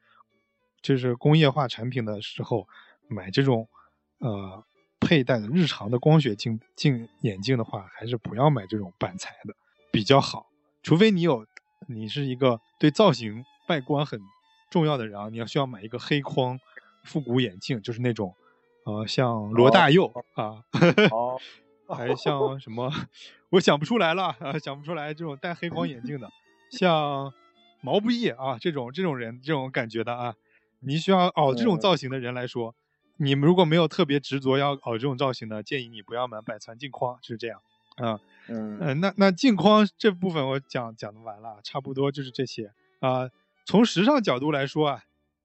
[0.81, 2.67] 就是工业化产品的时候，
[3.07, 3.69] 买这种
[4.17, 4.65] 呃。
[5.01, 9.55] 佩戴的日常的光学镜镜眼镜的话，还是不要买这种板材的
[9.91, 10.47] 比较好。
[10.83, 11.47] 除非你有，
[11.87, 14.21] 你是一个对造型外观很
[14.71, 16.59] 重要的人啊，你要需要买一个黑框
[17.05, 18.35] 复古眼镜，就是那种，
[18.85, 20.65] 呃，像罗大佑啊，
[21.11, 21.39] 哦，
[21.95, 22.93] 还像什么，
[23.51, 26.31] 我想不出来了啊，想不出来这种戴黑框眼镜的，
[26.71, 27.33] 像
[27.81, 30.35] 毛不易啊这种这种人这种感觉的啊，
[30.81, 32.75] 你需要哦这种造型的人来说。
[33.21, 37.61] 你们如果没有特别执着要搞这种造型的，建议你不要买百川镜框，就是这样。
[37.97, 43.29] 啊，嗯那那镜框这部分我讲讲的完了，差不多就是这些啊。
[43.67, 45.03] 从时尚角度来说啊，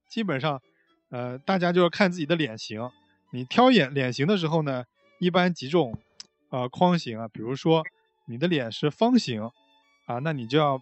[0.07, 0.61] 基本上，
[1.09, 2.91] 呃，大家就要看自己的脸型。
[3.31, 4.85] 你挑眼脸型的时候呢，
[5.19, 5.97] 一般几种
[6.49, 7.83] 啊框型啊，比如说
[8.27, 9.49] 你的脸是方形
[10.05, 10.79] 啊，那你就要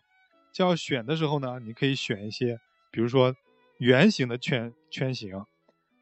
[0.52, 2.60] 就要选的时候呢，你可以选一些，
[2.92, 3.34] 比如说
[3.78, 5.46] 圆形的圈圈型，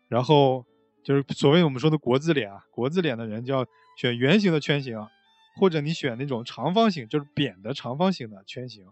[0.08, 0.66] 然后。
[1.04, 3.66] 就是所谓我们说的国字脸啊，国字脸的人就要
[3.98, 5.08] 选圆形的圈型，
[5.56, 8.86] 或者你选那种长方形，就是扁的长方形的圈型，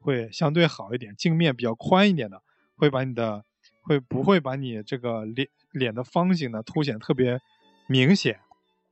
[0.00, 2.42] 会相对好一点，镜面比较宽一点的，
[2.76, 3.44] 会把你的
[3.82, 7.40] 会不会把你这个脸脸的方形呢凸显特别
[7.86, 8.38] 明显。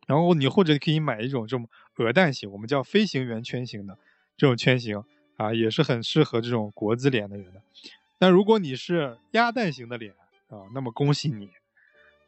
[0.07, 3.97] 然后你或者可以买一种这种鹅蛋型，我们叫飞行圆圈型的
[4.37, 5.05] 这种圈型
[5.37, 7.63] 啊，也是很适合这种国字脸的人的。
[8.19, 10.13] 那如果你是鸭蛋型的脸
[10.49, 11.51] 啊，那么恭喜你。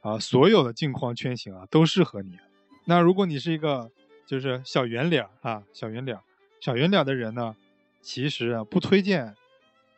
[0.02, 2.38] 啊，所有的镜框圈型啊都适合你。
[2.86, 3.90] 那如果你是一个
[4.26, 6.18] 就是小圆脸啊，小圆脸，
[6.60, 7.54] 小圆脸的人呢，
[8.00, 9.36] 其实啊不推荐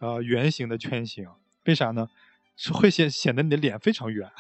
[0.01, 1.27] 呃圆形的圈型，
[1.65, 2.09] 为啥呢？
[2.57, 4.31] 是会显显得你的脸非常圆。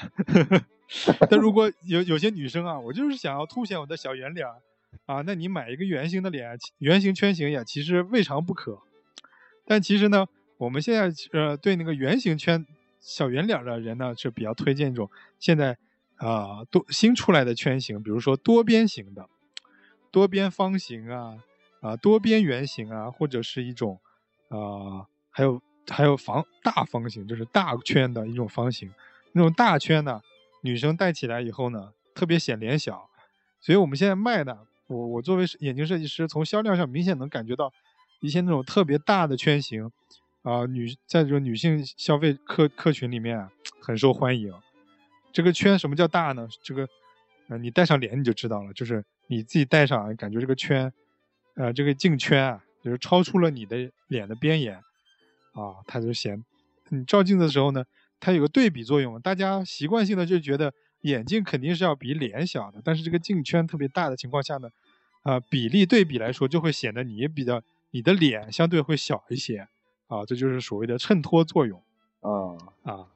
[1.28, 4.46] 但如果有有些女生啊，我就是想要凸显我的小圆脸
[5.06, 8.78] 啊，那你买一个圆形的脸，圆形圈型也其实未尝不可。
[9.66, 12.66] 但其实呢，我们现在呃对那个圆形圈。
[13.04, 15.76] 小圆脸的人呢是比较推荐一种现在
[16.16, 19.28] 啊多新出来的圈型，比如说多边形的、
[20.10, 21.36] 多边方形啊
[21.80, 24.00] 啊多边圆形啊，或者是一种
[24.48, 28.90] 啊还有还有方大方形，就是大圈的一种方形。
[29.32, 30.22] 那种大圈呢，
[30.62, 33.10] 女生戴起来以后呢特别显脸小，
[33.60, 37.70] 所以我们现在卖的，我我作为眼镜设计师，从销量上明显能感觉到
[38.20, 39.92] 一些那种特别大的圈型。
[40.44, 44.52] 啊，女在这个女性消费客客群里面啊很受欢迎。
[45.32, 46.46] 这个圈什么叫大呢？
[46.62, 46.86] 这个，
[47.48, 50.92] 呃，你戴上脸你就知道了，就是你自己戴上，感觉这个圈，
[51.56, 54.76] 呃，这个镜圈啊，就是超出了你的脸的边沿，
[55.54, 56.44] 啊，它就显。
[56.90, 57.82] 你照镜子的时候呢，
[58.20, 59.18] 它有个对比作用。
[59.22, 64.68] 大家习惯性的就觉得眼镜肯定是要比脸小的，但是这个镜圈特别大的情况下呢，
[65.22, 69.66] 啊，比例对比来说就会显得你比较，你的脸相对会小一些。
[70.06, 71.82] 啊，这就是所谓的衬托作用，
[72.20, 73.06] 啊啊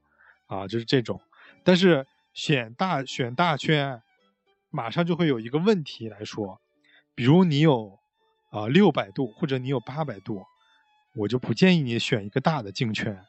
[0.47, 1.21] 啊，就是这种。
[1.65, 4.03] 但是选大选大圈，
[4.71, 6.61] 马上就会有一个问题来说，
[7.15, 7.99] 比如你有
[8.51, 10.45] 啊六百度，或者你有八百度，
[11.15, 13.25] 我就不建议你选一个大的镜圈，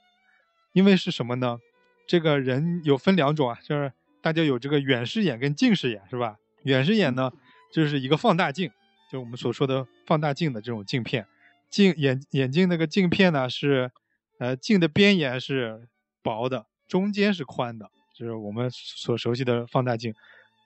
[0.73, 1.59] 因为是什么呢？
[2.07, 3.91] 这个人有分两种啊，就是
[4.21, 6.37] 大家有这个远视眼跟近视眼，是吧？
[6.63, 7.31] 远视眼呢，
[7.71, 8.71] 就是一个放大镜，
[9.11, 11.25] 就我们所说的放大镜的这种镜片，
[11.69, 13.91] 镜眼眼镜那个镜片呢是，
[14.39, 15.87] 呃，镜的边沿是
[16.21, 20.13] 薄的，中间是宽的，就是我们所熟悉的放大镜。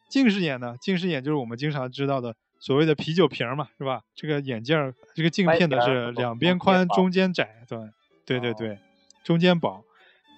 [0.10, 4.02] 近视眼呢，近视眼就是我们经常知道的所谓的啤酒瓶嘛，是吧？
[4.16, 7.80] 这个眼镜儿，这个镜片呢是两边宽，中间窄，对，
[8.26, 8.80] 对对对，
[9.24, 9.84] 中间薄。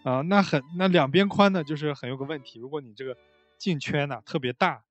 [0.04, 2.60] 啊，那很，那两边宽呢，就是很有个问题。
[2.60, 3.18] 如果你这个
[3.58, 4.84] 镜圈呢特别大，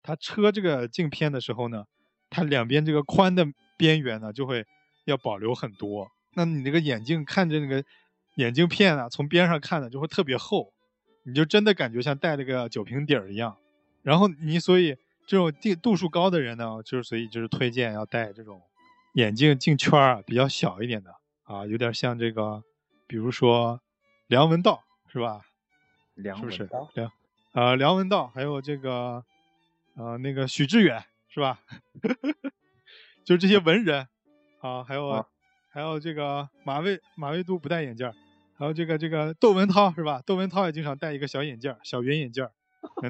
[0.00, 1.86] 它车这个镜片的时候呢，
[2.30, 3.44] 它两边这个宽的
[3.76, 4.64] 边缘呢就会
[5.04, 6.10] 要保留很多。
[6.34, 7.84] 那你那个眼镜看着那个
[8.36, 10.72] 眼镜片啊，从边上看的就会特别厚，
[11.24, 13.56] 你就真的感觉像戴了个酒瓶底儿一样。
[14.02, 18.62] 然后你所以这种度度数高的人呢，就是所以就是推荐要戴这种
[19.14, 22.62] 眼镜镜圈啊比较小一点的啊，有点像这个，
[23.06, 23.80] 比如说。
[24.30, 25.40] 梁文道是吧？
[26.14, 27.10] 梁文道，梁，
[27.50, 29.24] 呃，梁文道，还有这个，
[29.96, 31.58] 呃，那个许志远是吧？
[33.26, 34.06] 就是这些文人
[34.60, 35.26] 啊，还有啊
[35.70, 38.12] 还有这个马未马未都不戴眼镜
[38.56, 40.22] 还有这个这个窦文涛是吧？
[40.26, 42.46] 窦文涛也经常戴一个小眼镜小圆眼镜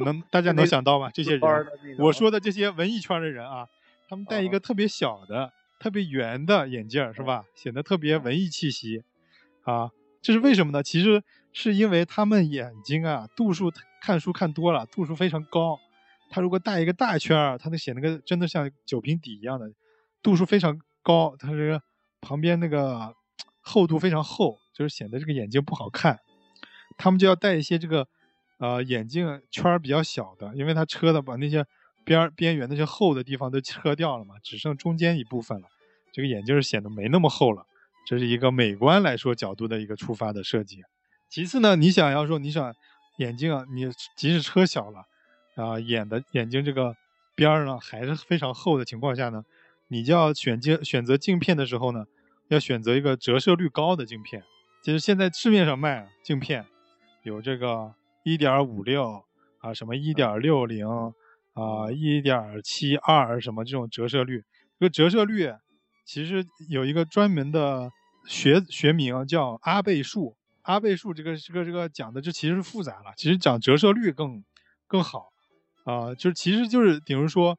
[0.05, 1.11] 能大家能想到吗？
[1.13, 1.67] 这些人，
[1.99, 3.67] 我说的这些文艺圈的人啊，
[4.09, 7.45] 他们戴一个特别小的、特别圆的眼镜是吧？
[7.55, 9.03] 显得特别文艺气息
[9.63, 9.91] 啊。
[10.23, 10.83] 这是为什么呢？
[10.83, 15.79] 其实是因为他们眼睛啊度数看书看多了，度数非常高。
[16.31, 19.73] 他如果戴一个大圈儿，他能显得个真的像酒瓶底一样的，
[20.23, 21.37] 度数非常高。
[21.39, 21.83] 他这个
[22.21, 23.15] 旁边那个
[23.61, 26.19] 厚度非常厚，就是显得这个眼睛不好看。
[26.99, 28.07] 他们就要戴一些这个
[28.59, 31.65] 呃眼镜圈比较小的，因为他车的把那些
[32.05, 35.69] 边边缘那些厚的地方都车掉了嘛，只剩中间一部分了，
[36.13, 37.65] 这个眼镜显得没那么厚了。
[38.07, 40.83] 这是一个美观来说角度的一个出发的设计。
[41.29, 42.75] 其次呢，你想要说你想
[43.19, 45.05] 眼镜啊，你即使车小了
[45.55, 46.97] 啊，眼的眼睛这个
[47.35, 49.45] 边儿呢还是非常厚的情况下呢，
[49.91, 52.07] 你就要选镜选择镜片的时候呢，
[52.49, 54.43] 要选择一个折射率高的镜片。
[54.83, 56.65] 其实现在市面上卖镜片
[57.23, 59.25] 有这个一点五六
[59.59, 60.87] 啊，什么一点六零
[61.53, 64.45] 啊，一点七二什么这种折射率，
[64.79, 65.53] 这个折射率
[66.07, 67.91] 其实有一个专门的。
[68.27, 74.45] 学学名叫阿倍数，阿倍数这个这个这个讲的这其实是复杂了，其实讲折射率更
[74.87, 75.31] 更好
[75.85, 77.59] 啊，就是其实就是比如说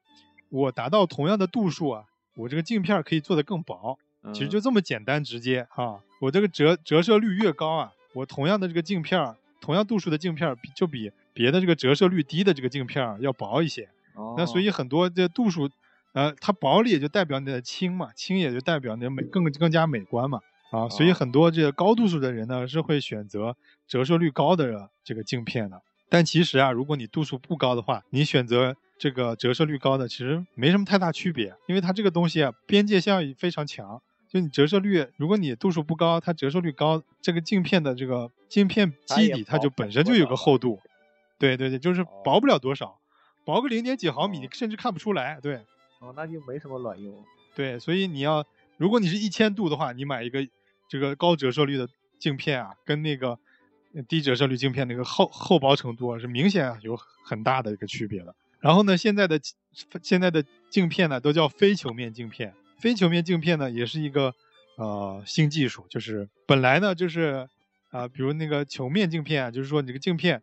[0.50, 2.04] 我达到同样的度数啊，
[2.36, 3.98] 我这个镜片可以做得更薄，
[4.34, 13.90] 其实就这么简单直接啊，我这个折折射率越高啊，我同样的这个镜片，同样度数的镜片比就比别的这个折射率低的这个镜片要薄一些，
[14.38, 15.70] 那所以很多这度数，
[16.14, 20.40] 呃，它薄了也就代表你的轻嘛，轻也就代表你的美更更加美观嘛。
[20.72, 23.58] 啊，所以很多这个高度数的人呢，是会选择
[23.90, 25.82] 折射率高的这个镜片的。
[26.08, 34.00] 但其实啊，如果你度数不高的话，你选择这个折射率高的，其实没什么太大区别，因为它这个东西啊，边界效应非常强。
[34.30, 40.80] 就你折射率，如果你度数不高，它折射率高，这个镜片的这个镜片基底它就本身就有个厚度。
[41.40, 43.00] 对对对，就是薄不了多少，
[43.44, 45.40] 薄个零点几毫米，你甚至看不出来。
[45.42, 45.56] 对，
[46.00, 47.26] 哦，那就没什么卵用。
[47.56, 48.46] 对，所以你要，
[48.78, 50.48] 如果你是一千度的话，你买一个。
[50.88, 51.88] 这个高折射率的
[52.20, 53.40] 镜片啊，跟那个
[54.10, 58.36] 低折射率镜片那个厚厚薄程度啊是明显有很大的一个区别的。
[58.62, 59.40] 然后呢，现在的
[60.02, 62.54] 现在的镜片呢都叫非球面镜片。
[62.80, 64.34] 非球面镜片呢也是一个
[64.78, 67.48] 呃新技术，就是本来呢就是
[67.90, 70.42] 啊，比如那个球面镜片啊，就是说你这个镜片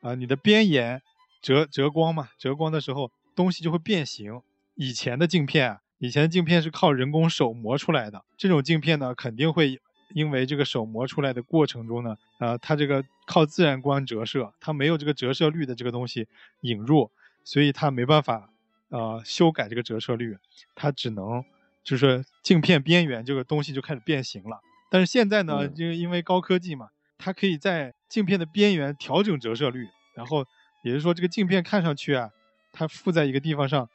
[0.00, 1.02] 啊，你的边沿
[1.42, 4.40] 折折光嘛，折光的时候东西就会变形。
[4.76, 5.80] 以前的镜片啊。
[5.98, 9.80] 以前的镜片是靠人工手磨出来的，这种镜片呢，肯定会
[10.12, 16.28] 因为这个手磨出来的过程中呢，呃，它这个靠自然光折射，它没有这个折射率的这个东西
[16.60, 17.10] 引入，
[17.46, 18.50] 所以它没办法，
[18.88, 20.36] 呃，修改这个折射率，
[20.74, 21.44] 它只能
[21.84, 24.58] 就是镜片边缘这个东西就开始变形了。
[24.90, 29.86] 但是现在呢，就因为高科技嘛，它可以在镜片的边缘调整折射率，
[30.16, 30.44] 然后
[30.82, 32.30] 也就是说这个镜片看上去啊，
[32.72, 33.88] 它附在一个地方上。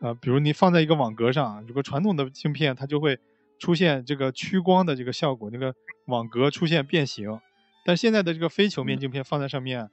[0.00, 3.18] 啊，比如你放在一个网格上，如果传统的镜片它就会
[3.58, 5.74] 出现这个屈光的这个效果，那个
[6.06, 7.40] 网格出现变形。
[7.86, 9.88] 但现在的这个非球面镜片放在上面，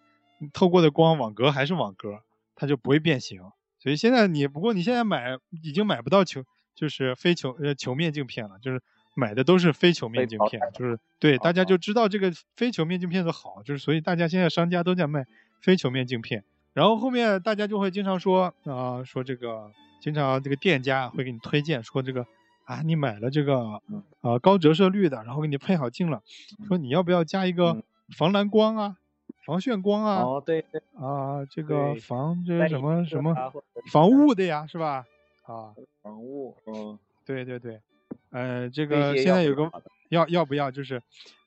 [0.52, 2.24] 透过的光网格还是网格，
[2.56, 3.42] 它就不会变形。
[3.80, 6.44] 所以现在你不过你现在买已经买不到球，
[6.76, 8.82] 就是非球呃球面镜片了，就是
[9.16, 15.26] 买的都是非球面镜片，就是对大家就知道这个非球面镜片的好，就是所以大家现在商家都在卖
[15.62, 16.44] 非球面镜片。
[16.74, 19.72] 然后后面大家就会经常说啊，说这个。
[20.04, 22.26] 经常这个店家会给你推荐说这个
[22.66, 23.80] 啊，你买了这个啊
[24.22, 26.24] 呃高折射率的，然后给你配好镜了，
[26.68, 27.84] 说你要不要加一个嗯
[28.18, 28.96] 防蓝光啊、
[29.46, 33.36] 防眩光啊哦，对对，啊，这个防这个什么什么
[33.92, 35.06] 防雾的呀，是吧？
[35.44, 37.82] 啊，防雾，嗯，对对对，
[38.32, 39.72] 呃，这这个现在有个
[40.10, 40.70] 要要不要？
[40.70, 41.02] 就是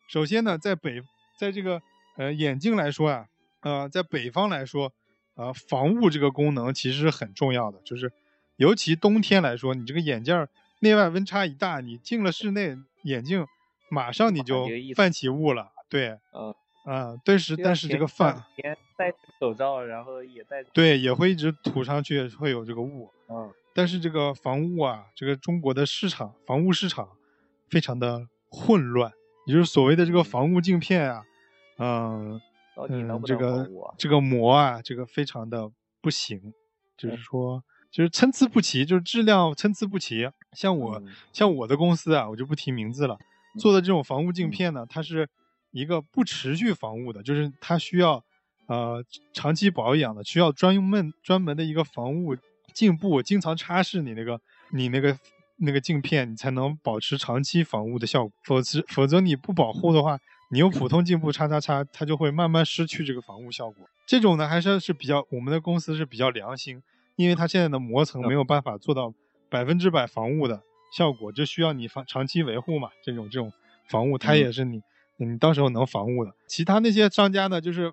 [0.08, 1.00] 首先呢，在北，
[1.38, 1.80] 在这个
[2.16, 3.26] 呃眼镜来说啊，
[3.60, 4.92] 呃，在北方来说，
[5.36, 8.12] 呃，防雾这个功能其实是很重要的，就是
[8.56, 10.48] 尤其冬天来说，你这个眼镜儿
[10.80, 13.46] 内外温差一大，你进了室内，眼镜
[13.88, 14.66] 马上你就
[14.96, 16.54] 泛起雾了，对，嗯，
[16.84, 23.10] 啊、但是但是这个泛，前戴着口罩，然后也戴，对，也会一直涂上去，会有这个雾。
[23.28, 27.08] 嗯，但是这个防雾啊，这个中国的市场防雾市场
[27.68, 29.12] 非常的混乱，
[29.46, 31.24] 也就是所谓的这个防雾镜片啊，
[31.78, 32.40] 嗯
[33.24, 33.68] 这个？
[33.96, 35.70] 这个膜啊，这个非常的
[36.02, 36.52] 不行，
[36.96, 37.18] 就是嗯。
[37.18, 40.28] 说就是参差不齐，就是质量参差不齐。
[40.52, 41.14] 像我、嗯。
[41.32, 43.16] 像我的公司啊，我就不提名字了，
[43.58, 44.50] 做的这种防雾镜嗯。
[44.50, 45.28] 片呢，它是
[45.74, 48.24] 一个不持续防雾的，就是它需要
[48.68, 52.36] 呃长期保养的，需要专门专门的一个防雾
[52.72, 55.18] 镜布，经常擦拭你那个你那个
[55.56, 58.32] 那个镜片，你才能保持长期防雾的效果。
[58.44, 60.16] 否则否则你不保护的话，
[60.52, 63.84] 你用普通镜布擦擦擦，它就会慢慢失去这个防雾效果。
[64.06, 66.80] 这种呢还是是比较我们的公司是比较良心，
[67.16, 69.12] 因为它现在的膜层没有办法做到
[69.50, 70.62] 百分之百防雾的
[70.96, 72.90] 效果，就需要你防长期维护嘛。
[73.02, 73.52] 这种这种
[73.88, 74.80] 防雾，它嗯也是你、
[75.16, 76.32] 你到时候能防雾的。
[76.46, 77.92] 其他那些商家呢，就是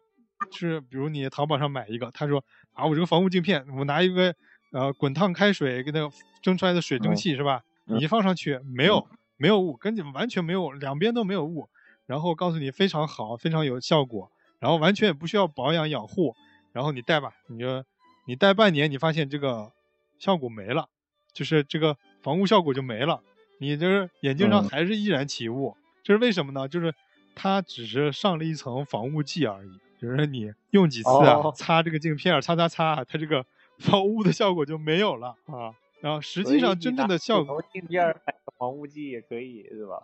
[0.51, 2.43] 是比如你淘宝上买一个，他说
[2.73, 4.33] 啊，我这个防雾镜片，我拿一个
[4.71, 6.09] 呃滚烫开水给那个
[6.41, 7.63] 蒸出来的水蒸嗯气、是吧？
[7.87, 9.05] 嗯你一放上去，没有
[9.37, 11.67] 没有雾，跟你完全没有，两边都没有雾，
[12.05, 16.35] 然后告诉你非常好，非常有效果，然后完全也不需要保养养护，
[16.73, 17.83] 然后你戴吧，你就
[18.27, 19.71] 你戴半年，你发现这个
[20.19, 20.87] 效果没了，
[21.33, 23.21] 就是这个防雾效果就没了，
[23.59, 26.67] 你就是眼镜上嗯还是依然起雾，这是为什么呢？
[26.67, 26.93] 就是
[27.35, 33.45] 它只是上了一层防雾剂而已，就是你用几次啊，哦擦这个镜片儿擦擦擦，它这个
[33.79, 35.73] 防雾的效果就没有了啊。
[36.01, 40.03] 然后实际上真正的效果镜片儿买个防雾剂也可以是吧？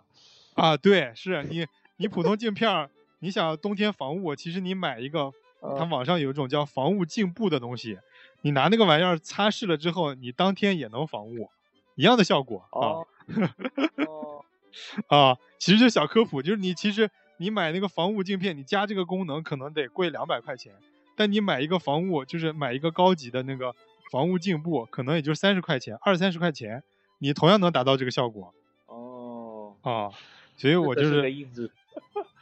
[0.54, 1.66] 啊，对，是你
[1.96, 7.98] 你普通镜片儿，你想冬天防雾，其实你买一个， 它嗯网上有一种叫防雾镜布的东西，
[8.42, 11.50] 你拿那个玩意儿擦拭了之后，你当天也能防雾，
[11.96, 13.02] 一样的效果啊。
[15.08, 20.74] 啊，其实就小科普，就是你其实你买那个防雾镜片，你加这个功能可能得贵两百块钱，
[21.16, 23.74] 但你买一个防雾，就是买一个高级的那个
[24.10, 26.82] 防雾镜布，可能也就三十块钱，二三十块钱，
[27.18, 28.52] 你同样能达到这个效果
[28.86, 30.10] 哦，啊。
[30.56, 31.70] 所以我就是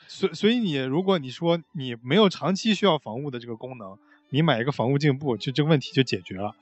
[0.09, 3.99] 所所以你如果你说你没有长期需要防雾的这个功能，
[4.31, 6.57] 你买一个防雾镜布，就这个问题就解决了。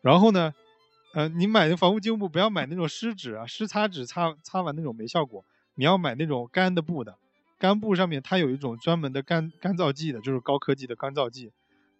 [0.00, 0.54] 然后呢，
[1.12, 5.44] 呃，你买的防雾镜布不要买那种湿纸啊，湿擦纸擦擦完那种没效果，
[5.74, 7.16] 你要买那种干的布的，
[7.58, 11.52] 干布上面它有一种专门的干干燥剂的，就是高科技的干燥剂，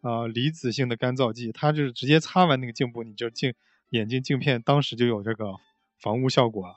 [0.03, 3.55] 啊、离子性的干燥剂，它就是直接擦完那个镜布，你就镜
[3.91, 5.55] 眼镜镜片当时就有这个
[5.99, 6.75] 防雾效果了。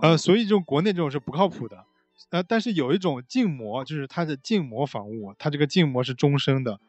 [0.00, 1.84] 呃，嗯所以这种国内这种是不靠谱的。
[2.30, 6.80] 呃，但是有一种镜膜，就是它的镜膜防雾，它这个镜膜是终身的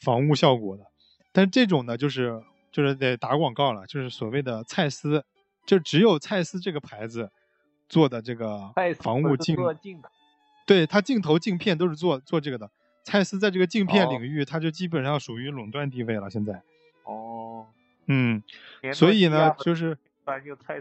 [0.00, 0.84] 防雾效果的。
[1.30, 2.42] 但是这种呢，就是
[2.72, 5.24] 就是得打广告了，就是所谓的蔡司，
[5.66, 7.30] 就只有蔡司这个牌子
[7.88, 9.54] 做的这个防雾镜，
[10.68, 12.70] 对他镜头镜片都是做做这个的。
[13.02, 16.28] 蔡司在这个镜片哦领域，它就基本上属于垄断地位了。
[16.28, 16.62] 现在，
[17.04, 17.66] 哦，
[18.06, 18.42] 嗯，
[18.92, 19.96] 所以呢，就是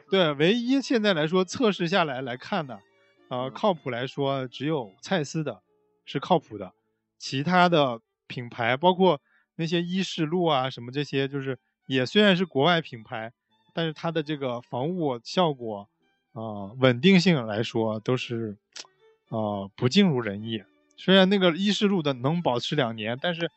[0.10, 2.82] 对，唯一现在来说测试下来来看的，
[3.30, 5.62] 呃，嗯靠谱来说只有蔡司的
[6.04, 6.74] 是靠谱的，
[7.18, 9.22] 其他的品牌包括
[9.56, 13.32] 那些依视路啊什么这些，就是也虽然是国外品牌，
[13.74, 15.88] 但是它的这个防雾效果，
[16.34, 18.58] 啊、稳定性来说都是，
[19.30, 20.64] 呃，不尽如人意。
[20.96, 23.52] 虽然那个依视路的能保持两年，但是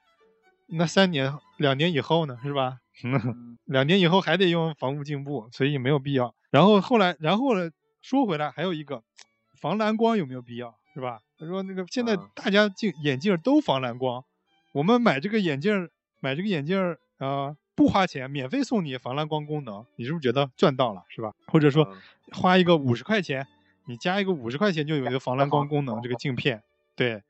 [0.66, 2.79] 那三年两年以后呢，是吧？
[3.03, 6.35] 嗯 两年以后还得用防雾镜布，所以没有必要。
[6.51, 7.71] 然后后来，然后呢，
[8.03, 9.03] 说回来还有一个
[9.61, 11.21] 防蓝光有没有必要，是吧？
[11.39, 14.25] 他说那个现在嗯大家镜眼镜都防蓝光，
[14.73, 15.91] 我们买这个眼镜儿
[16.21, 21.33] 买这个眼镜儿啊、呃不花钱，免费送你防蓝光功能，你是不是觉得赚到了，是吧？
[21.47, 21.97] 或者说嗯
[22.33, 23.47] 花一个五十块钱，
[23.91, 26.62] 你加一个五十块钱就有一个防蓝光功能，这个镜片，
[26.95, 27.24] 对，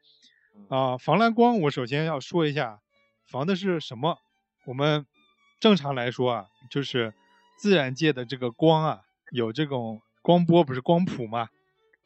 [0.55, 2.81] 嗯啊、防蓝光我首先要说一下，
[3.27, 4.19] 防的是什么？
[4.67, 5.07] 我们
[5.59, 7.15] 正常来说啊，就是
[7.59, 9.01] 自然界的这个光啊，
[9.33, 11.49] 有这种光波，不是光谱嘛？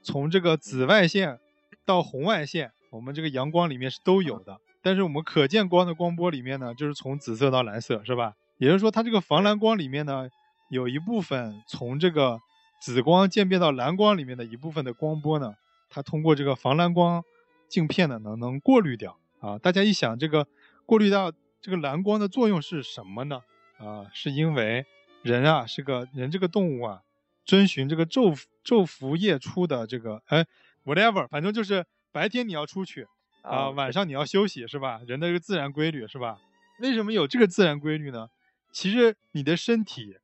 [0.05, 1.41] 从这个紫外线
[1.85, 4.59] 到红外线，我们这个阳光里面是都有的。
[4.83, 8.35] 但是我们可见光的光波里面呢，就是从紫色到蓝色，是吧？
[8.59, 10.29] 也就是说，它这个防蓝光里面呢，
[10.71, 12.39] 有一部分从这个
[12.85, 15.55] 紫光渐变到蓝光里面的一部分的光波呢，
[15.89, 17.25] 它通过这个防蓝光
[17.67, 19.57] 镜片呢，能能过滤掉啊。
[19.57, 20.47] 大家一想，这个
[20.85, 21.33] 过滤到
[21.63, 23.41] 这个蓝光的作用是什么呢？
[23.79, 24.85] 啊，是因为
[25.23, 27.01] 人啊是个人这个动物啊，
[27.47, 30.45] 遵循这个昼昼伏夜出的这个哎
[30.85, 33.07] ，whatever，反正就是白天你要出去
[33.41, 35.01] 啊，晚上你要休息，是吧？
[35.07, 36.37] 人的这个自然规律是吧？
[36.81, 38.29] 为什么有这个自然规律呢？
[38.71, 40.19] 其实你的身体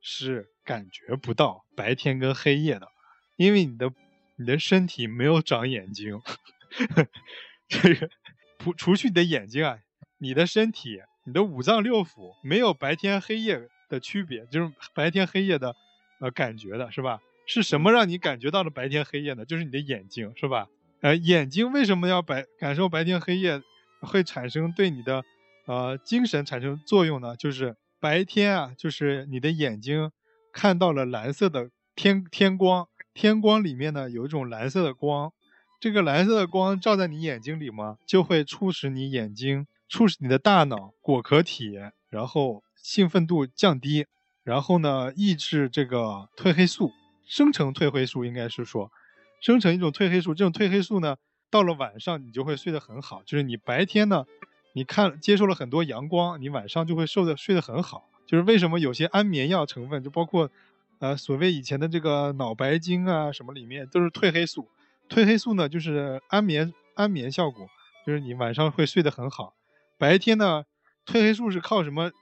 [0.00, 0.50] 是。
[0.70, 2.86] 感觉不到白天跟黑夜的，
[3.36, 3.92] 因为你的
[4.36, 6.20] 你的身体没有长眼睛，
[7.66, 8.08] 这个
[8.60, 9.78] 除除去你的眼睛啊，
[10.18, 15.74] 你的身体，你的五脏六腑没有白天黑夜的区别，就是白天黑夜的
[16.20, 17.18] 呃感觉的是吧？
[17.46, 19.44] 是什么让你感觉到了白天黑夜呢？
[19.44, 20.68] 就是你的眼睛是吧？
[21.00, 23.60] 呃，眼睛为什么要白感受白天黑夜，
[24.02, 25.24] 会产生对你的
[25.66, 27.34] 呃精神产生作用呢？
[27.34, 30.12] 就是白天啊，就是你的眼睛。
[30.52, 35.32] 看到了蓝色的天天光，天光里面呢有一种蓝色的光，
[35.78, 41.78] 这个蓝色的光照在你眼睛里嘛，就会促使你眼睛，促使你的大脑果壳体，
[42.08, 44.06] 然后兴奋度降低，
[44.42, 46.92] 然后呢抑制这个褪黑素
[47.26, 48.90] 生成褪黑素，应该是说
[49.40, 51.16] 生成一种褪黑素，这种褪黑素呢
[51.50, 54.24] 到了晚上你就会睡得很好，就是你白天呢
[54.72, 58.08] 你看接受了很多阳光，你晚上就会受的睡得很好。
[58.30, 60.48] 就是为什么有些安眠药成分，就包括，
[61.00, 64.68] 呃，所谓以前的这个脑白金啊什么里面都是褪黑素。
[65.08, 67.66] 褪黑素呢，就是安眠安眠效果，
[68.06, 69.54] 就是你晚上会睡得很好。
[69.98, 70.62] 白天呢，
[71.04, 72.12] 褪黑素是靠什么？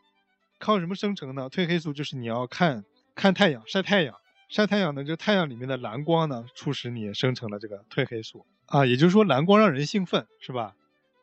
[0.58, 1.50] 靠什么生成呢？
[1.50, 4.14] 褪黑素就是你要看看太阳，晒太阳，
[4.48, 8.86] 晒太阳呢，就太阳里面的蓝光呢，促使你生成了这个褪黑素啊。
[8.86, 10.74] 也就是说，蓝光让人兴奋，是吧？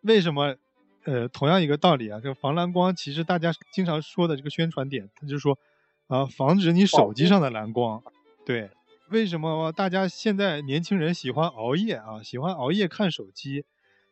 [0.04, 0.58] 为什么？
[1.06, 5.58] 呃，同样一个道理啊，这个防蓝光其实大家经常说的这个宣传点，它就是说，
[6.08, 8.02] 啊，防止你手机上的蓝光。
[8.44, 8.72] 对，
[9.10, 12.24] 为什么大家现在年轻人喜欢熬夜啊？
[12.24, 13.66] 喜欢熬夜看手机，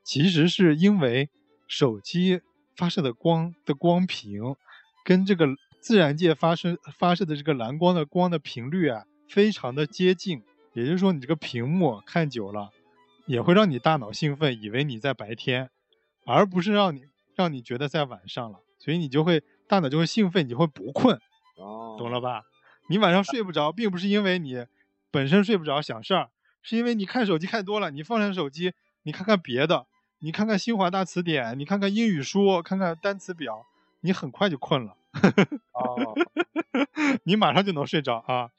[0.03, 1.29] 其实是因为
[1.67, 2.41] 手机
[2.75, 4.55] 发射的光的光屏，
[5.03, 5.47] 跟这个
[5.79, 10.43] 自然界发生发射的这个蓝光的光的频率啊，非常的接近。
[10.73, 12.69] 也就是说，你这个屏幕看久了，
[13.25, 15.69] 也会让你大脑兴奋，以为你在白天。
[16.25, 17.05] 而不是让你
[17.35, 21.19] 让你觉得在晚上了，所以你就会大脑就会兴奋，你就会不困，
[21.57, 22.43] 哦，懂了吧？
[22.89, 24.65] 你晚上睡不着，并不是因为你
[25.11, 26.29] 本身睡不着想事儿，
[26.61, 27.91] 是因为你看手机看多了。
[27.91, 29.87] 你放下手机，你看看别的，
[30.19, 33.65] 你看看新华大词典，你看看英语书，看看单词表，
[34.01, 34.95] 你很快就困了。
[35.71, 36.15] 哦，
[37.23, 38.49] 你马上就能睡着啊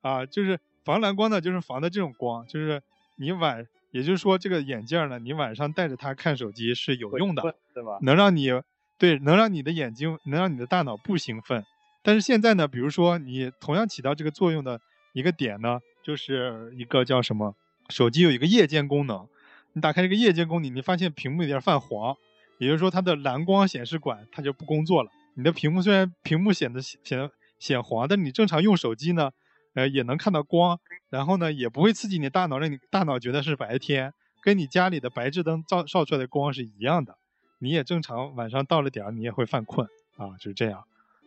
[0.00, 0.26] 啊！
[0.26, 2.82] 就是防蓝光的，就是防的这种光，就是
[3.16, 3.66] 你晚。
[3.92, 7.98] 也就是说，这个眼镜呢，你晚上戴着它看手机是有用的，对吧？
[8.02, 8.50] 能让你
[8.98, 11.64] 对，能让你的眼睛，能让你的大脑不兴奋。
[12.02, 14.80] 但是现在呢，比如说你同样起到这个作用的
[15.12, 17.54] 一个点呢，就是一个叫什么？
[17.90, 19.28] 手机有一个夜间功能，
[19.74, 22.16] 你打开这个夜间功能，你发现屏幕有点泛黄，
[22.58, 25.10] 也就是说它的蓝光显示管它就不工作了。
[25.34, 29.32] 你的屏幕虽然屏幕显得显显黄，但你正常用手机呢？
[29.74, 34.12] 呃，也能看到光，然后呢，也不会刺激你大脑，让你大脑觉得是白天，
[34.42, 37.16] 跟你家里的白炽灯照照出来的光是一样的。
[37.58, 40.84] 你也正常晚上到了点儿，你也会犯困啊，就是这样。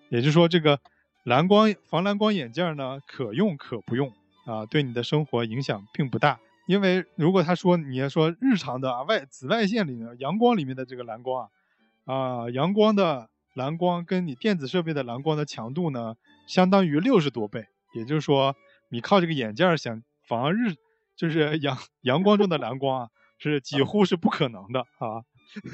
[0.10, 0.80] 也就是说，这个
[1.24, 4.12] 蓝光防蓝光眼镜呢，可用可不用
[4.46, 6.39] 啊，对你的生活影响并不大。
[6.68, 11.50] 因为如果他说你要说日常的啊外紫外线里面阳光里面的这个蓝光
[12.06, 16.16] 啊，啊阳光的蓝光跟你电子设备的蓝光的强度呢，
[16.48, 17.68] 相当于六十多倍。
[17.96, 18.54] 也就是说，
[18.89, 20.76] 你靠这个眼镜想防日，
[21.16, 25.24] 就是阳阳光中的蓝光啊，是几乎是不可能的啊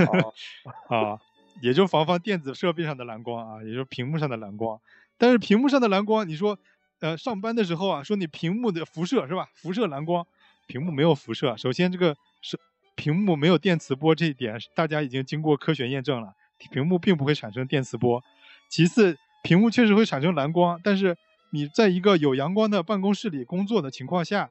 [0.88, 1.20] 啊，
[1.64, 4.80] 也就防防电子设备上的蓝光啊，也就是屏幕上的蓝光。
[5.18, 6.60] 但是屏幕上的蓝光，你说，
[7.00, 9.50] 呃，上班的时候啊，说你屏幕的辐射是吧？
[9.56, 10.26] 辐射蓝光，
[10.68, 11.58] 屏幕没有辐射。
[11.58, 12.60] 首先，这个是
[12.96, 16.34] 屏幕没有电磁波，这一点大家已经经过科学验证了，
[16.72, 18.24] 屏幕并不会产生电磁波。
[18.70, 21.18] 其次，屏幕确实会产生蓝光，但是。
[21.52, 24.50] 你在一个有阳光的办公室里工作的情况下，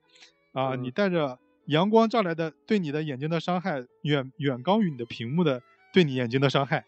[0.52, 6.84] 啊，你带着阳光照来的，对你的眼睛的伤害远远高于你的屏幕的对你眼睛的伤害。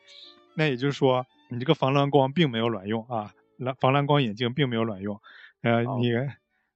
[0.55, 5.19] 那也就是说，你这个防蓝光并没有卵用啊，蓝防蓝光眼镜并没有卵用。
[5.63, 6.13] 呃，你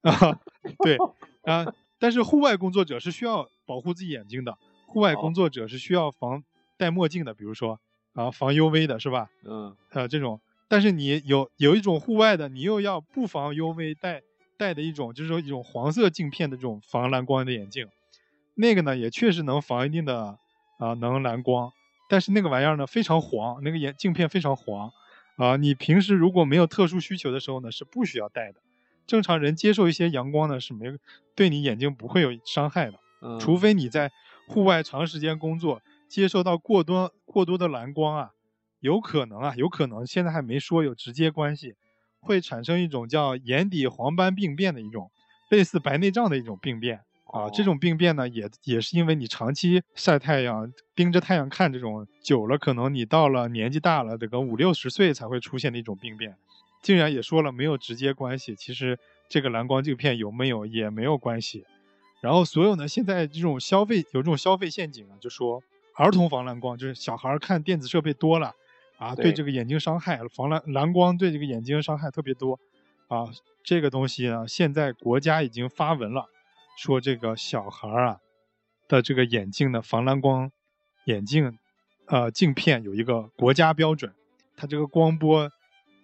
[0.00, 0.40] 啊，
[0.82, 0.96] 对
[1.42, 1.66] 啊，
[1.98, 4.56] 但是户外工作者是需要保护自己眼睛的，
[4.86, 6.42] 户外工作者是需要防
[6.78, 7.80] 戴墨镜的，比如说
[8.14, 9.28] 啊，防 UV 的是吧？
[9.44, 10.40] 嗯，呃，这种。
[10.68, 14.22] 但是你有有一种户外的，你又要不防 UV 带
[14.58, 17.86] 带的一种，就是说一种黄色镜片的这种防蓝光的眼镜，
[18.54, 20.38] 那个呢也确实能防一定的
[20.78, 21.70] 啊能蓝光，
[22.08, 24.90] 但是那个玩意儿呢非常黄，那个眼镜片非常黄。
[25.36, 28.60] 啊，你平时如果没有特殊需求的时候呢是不需要戴的，
[29.06, 30.86] 正常人接受一些阳光呢是没
[31.34, 33.38] 对你眼睛不会有伤害的，嗯。
[33.38, 34.10] 除非你在
[34.48, 38.30] 户外长时间工作，接受到过多过多的蓝光啊，
[38.86, 41.74] 有可能啊，有可能现在还没说有直接关系，
[42.20, 45.10] 会产生一种叫眼底黄斑病变的一种
[45.50, 47.50] 类似白内障的一种病变啊。
[47.50, 56.36] 这哦种病变呢，也也是因为你长期晒太阳、盯着太阳看这种久了，可能你到了年纪大了，得个五六十岁才会出现的一种病变。
[56.80, 58.96] 竟然也说了没有直接关系，其实
[59.28, 61.64] 这个蓝光镜片有没有也没有关系。
[62.20, 65.60] 然后所有呢，现在这种消费有这种消费陷阱啊，就说
[65.96, 68.54] 儿童防蓝光，就是小孩儿看电子设备多了
[68.98, 72.58] 啊，对对这个眼睛伤害，防蓝蓝光对这个眼睛伤害特别多
[73.08, 73.28] 啊。
[73.62, 76.26] 这个东西呢，现在国家已经发文了，
[76.78, 78.18] 说这个小孩儿啊
[78.88, 80.50] 的这个眼镜的防蓝光
[81.06, 81.58] 眼镜
[82.06, 84.14] 呃镜片有一个国家标准，
[84.56, 85.50] 它这个光波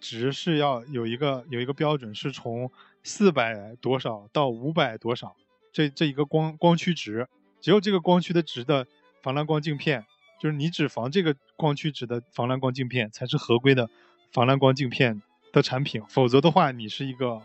[0.01, 2.71] 值是要有一个有一个标准，是从
[3.05, 5.37] 四百多少到五百多少，
[5.73, 7.29] 这这一个光光区值，
[7.61, 8.89] 只有这个光区的值的
[9.23, 10.05] 防蓝光镜片，
[10.43, 13.89] 就是你只防这个光驱值的防蓝光镜片才是合规的
[14.33, 15.23] 防蓝光镜片
[15.53, 17.43] 的产品，否则的话你是一个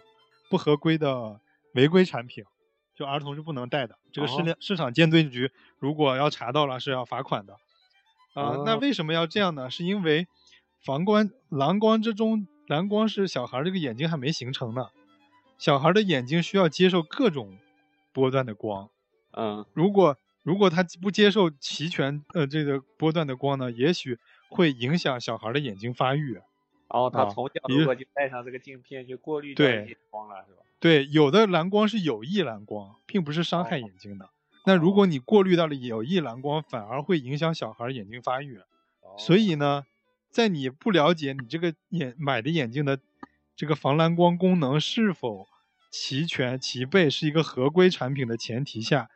[0.50, 1.40] 不合规的
[1.76, 2.44] 违规产品，
[2.96, 4.00] 就儿童是不能戴的。
[4.12, 7.54] 这个市哦量市场监督局如果要查到了是要罚款的。
[8.34, 9.70] 啊、那哦为什么要这样呢？
[9.70, 10.28] 是因为
[10.84, 14.88] 防光蓝光之中，蓝光是小孩儿这个眼睛还没形成呢，
[15.60, 17.60] 小孩儿的眼睛需要接受各种
[18.12, 18.90] 波段的光。
[19.34, 20.18] 嗯如果
[20.48, 24.18] 如果他不接受齐全呃这个波段的光呢，也许
[24.48, 26.36] 会影响小孩儿的眼睛发育。
[26.90, 29.68] 然后他啊从小如如果就戴上这个镜片，就过滤掉
[30.10, 30.60] 光了，是吧？
[30.80, 34.30] 对，有的蓝光是有益蓝光，并不是伤害哦眼睛的。
[34.66, 38.62] 那如果你过滤到了有益蓝光，反而会影响小孩儿眼睛发育。
[39.18, 39.84] 所哦以呢，
[40.32, 42.98] 在你不了解你这个眼买的眼镜的
[43.54, 45.46] 这个防蓝光功能是否
[45.92, 49.10] 齐全齐备，是一个合规产品的前提下，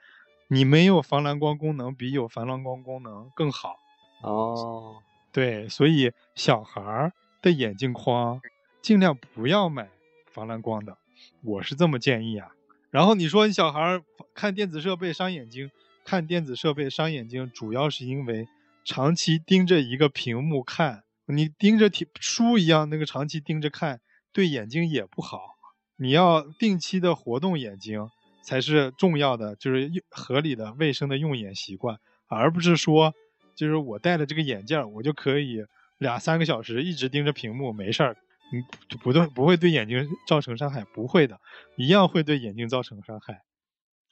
[0.54, 3.78] 你没有防蓝光功能比有防蓝光功能更好。
[4.22, 4.98] 哦，
[5.32, 8.42] 对，所以小孩儿的眼镜框
[8.82, 9.88] 尽量不要买
[10.30, 10.98] 防蓝光的，
[11.42, 12.52] 我是这么建议啊。
[12.90, 15.72] 然后你说你小孩儿看电子设备伤眼睛，
[16.04, 18.50] 看电子设备伤眼睛，主要是因为
[18.84, 24.02] 长期盯着一个屏幕看，你盯着题书一样，那个长期盯着看，
[24.34, 25.56] 对眼睛也不好。
[25.96, 28.10] 你要定期的活动眼睛
[28.42, 33.14] 才是重要的，就是用合理的、卫生的用眼习惯，而不是说，
[33.56, 35.66] 就是我戴了这个眼镜儿，我就可以
[35.98, 38.18] 两三个小时一直盯着屏幕，没事儿，
[38.54, 41.40] 嗯，不不对，不会对眼睛造成伤害，不会的，
[41.78, 43.42] 一样会对眼睛造成伤害，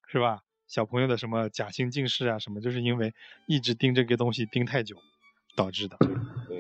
[0.08, 0.42] 是吧？
[0.68, 3.12] 小朋友的什么假性近视啊，什么，就是因为
[3.48, 4.96] 一直盯这个东西盯太久
[5.56, 5.98] 导致的。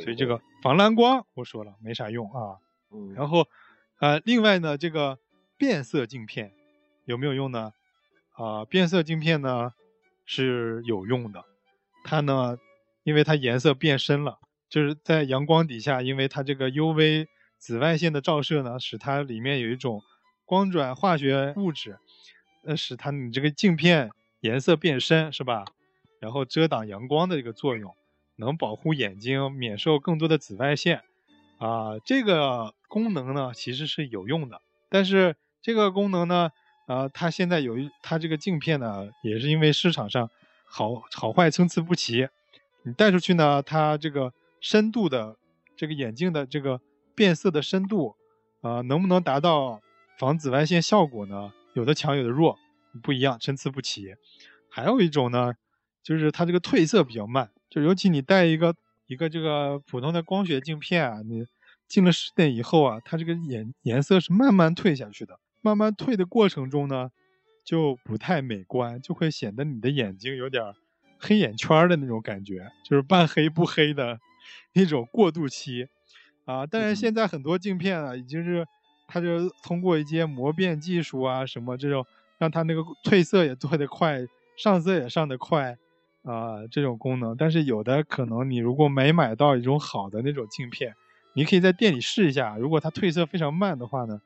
[0.01, 2.57] 所以这个防蓝光我说了没啥用啊。
[2.91, 3.47] 嗯，然后，
[3.99, 5.19] 呃，另外呢，这个
[5.57, 6.51] 变色镜片
[7.09, 7.73] 有没有用呢？
[8.33, 9.73] 啊、变色镜片呢
[10.25, 11.43] 是有用的，
[12.03, 12.57] 它呢，
[13.03, 14.37] 因为它颜色变深了，
[14.69, 17.25] 就是在阳光底下，因为它这个 UV
[17.57, 20.03] 紫外线的照射呢，使它里面有一种
[20.45, 21.97] 光转化学物质，
[22.63, 25.65] 呃，使它你这个镜片颜色变深，是吧？
[26.21, 27.95] 然后遮挡阳光的这个作用，
[28.35, 31.01] 能保护眼睛免受更多的紫外线。
[31.57, 36.51] 啊，这个功能呢其实是有用的，但是这个功能呢，
[36.89, 40.27] 呃，它现在有一它这个镜片呢，也是因为市场上
[40.65, 42.27] 好好坏参差不齐，
[42.81, 45.37] 你戴出去呢，它这个深度的
[45.77, 46.81] 这个眼镜的这个
[47.13, 48.15] 变色的深度，
[48.61, 49.79] 啊、能不能达到
[50.17, 51.53] 防紫外线效果呢？
[51.73, 52.57] 有的强，有的弱，
[53.03, 54.15] 不一样，参差不齐。
[54.67, 55.53] 还有一种呢，
[56.01, 58.75] 就是它这个褪色比较慢，就尤其你戴一个
[59.05, 61.45] 一个这个普通的光学镜片啊，你
[61.87, 67.09] 进了室内以后啊，它这个颜颜色是慢慢褪下去的，慢慢退的过程中呢，
[67.63, 70.75] 就不太美观，就会显得你的眼睛有点儿
[71.19, 74.19] 黑眼圈儿的那种感觉，就是半黑不黑的
[74.73, 75.87] 那种过渡期
[76.45, 76.65] 啊。
[76.65, 78.65] 但是现在很多镜片啊，已经是
[79.07, 82.05] 它就通过一些磨变技术啊，什么这种
[82.37, 84.19] 让它那个褪色也褪得快，
[84.57, 85.77] 上色也上得快。
[86.21, 90.93] 啊、这种功能，但是有的可能你如果没买到一种好的那种镜片，
[91.33, 92.57] 你可以在店里试一下。
[92.57, 94.21] 如果它褪色非常慢的话呢，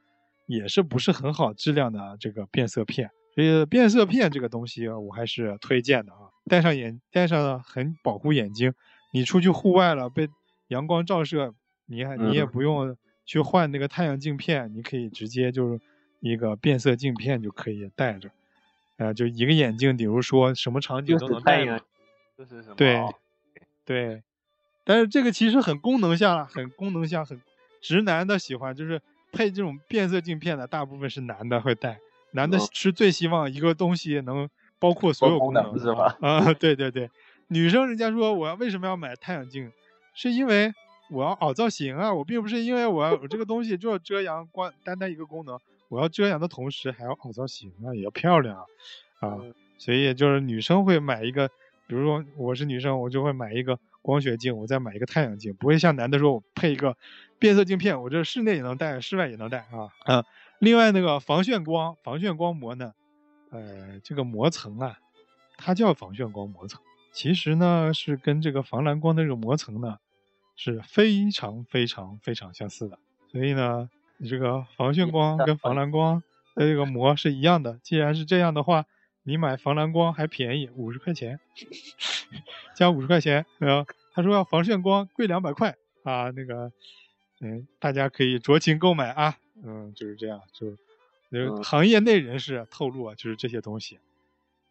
[0.46, 3.10] 也是不是很好质量的这个变色片。
[3.36, 8.74] 所以变色片这个东西我还是推荐的啊，戴上眼戴上呢很保护眼睛。
[9.12, 10.30] 你出去户外了被
[10.68, 11.54] 阳光照射，
[11.88, 15.80] 你还你也嗯不用去换那个太阳镜片，你可以直接就是
[16.20, 18.30] 一个变色镜片就可以戴着。
[18.98, 21.80] 呃，就一个眼镜，比如说什么场景都能戴嘛。，
[22.38, 22.76] 就是什么？
[22.76, 23.14] 对哦
[23.86, 24.22] 对，
[24.84, 27.42] 但是这个其实很功能性啊，很功能性，很
[27.82, 29.02] 直男的喜欢，就是
[29.34, 32.00] 配这种变色镜片的，大部分是男的会戴，
[32.32, 34.48] 男的哦是最希望一个东西能
[34.80, 36.16] 包括所有功能能是吧？
[36.22, 37.10] 啊，对对对，
[37.48, 39.72] 女生人家说我要为什么要买太阳镜，
[40.14, 40.72] 是因为
[41.10, 45.60] 我要凹造型啊，我并不是因为我要我这个东西就要遮阳光单单一个功能，
[45.90, 48.64] 我要遮阳的同时还要凹造型啊，也要漂亮啊，
[49.20, 49.54] 啊，嗯。
[49.76, 51.50] 所以就是女生会买一个，
[51.88, 56.96] 比如说我是女生，我就会买一个光学镜，我再买一个太阳镜，不会像男的说我配一个
[57.40, 60.26] 变色镜片，我这室内也能戴，室外也能戴啊啊。
[60.60, 62.94] 另外那个防眩光防眩光膜呢，
[63.50, 65.00] 呃，这个膜层啊，
[65.58, 66.80] 它叫防眩光膜层，
[67.12, 69.98] 其实呢是跟这个防蓝光的这个膜层呢
[70.56, 73.00] 是非常非常非常相似的，
[73.32, 76.22] 所以呢，你这个防眩光跟防蓝光
[76.56, 77.80] 的这个膜是一样的。
[77.82, 78.86] 既然是这样的话，
[79.24, 81.40] 你买防蓝光还便宜，五十块钱，
[82.76, 83.46] 加五十块钱。
[83.58, 86.72] 然后他说要防眩光贵两百块啊，那个，
[87.40, 90.72] 嗯，大家可以酌情购买啊，嗯，就是这样，就，
[91.32, 94.00] 就嗯行业内人士透露啊，就是这些东西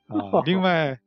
[0.07, 0.17] 啊。
[0.45, 1.01] 另 外，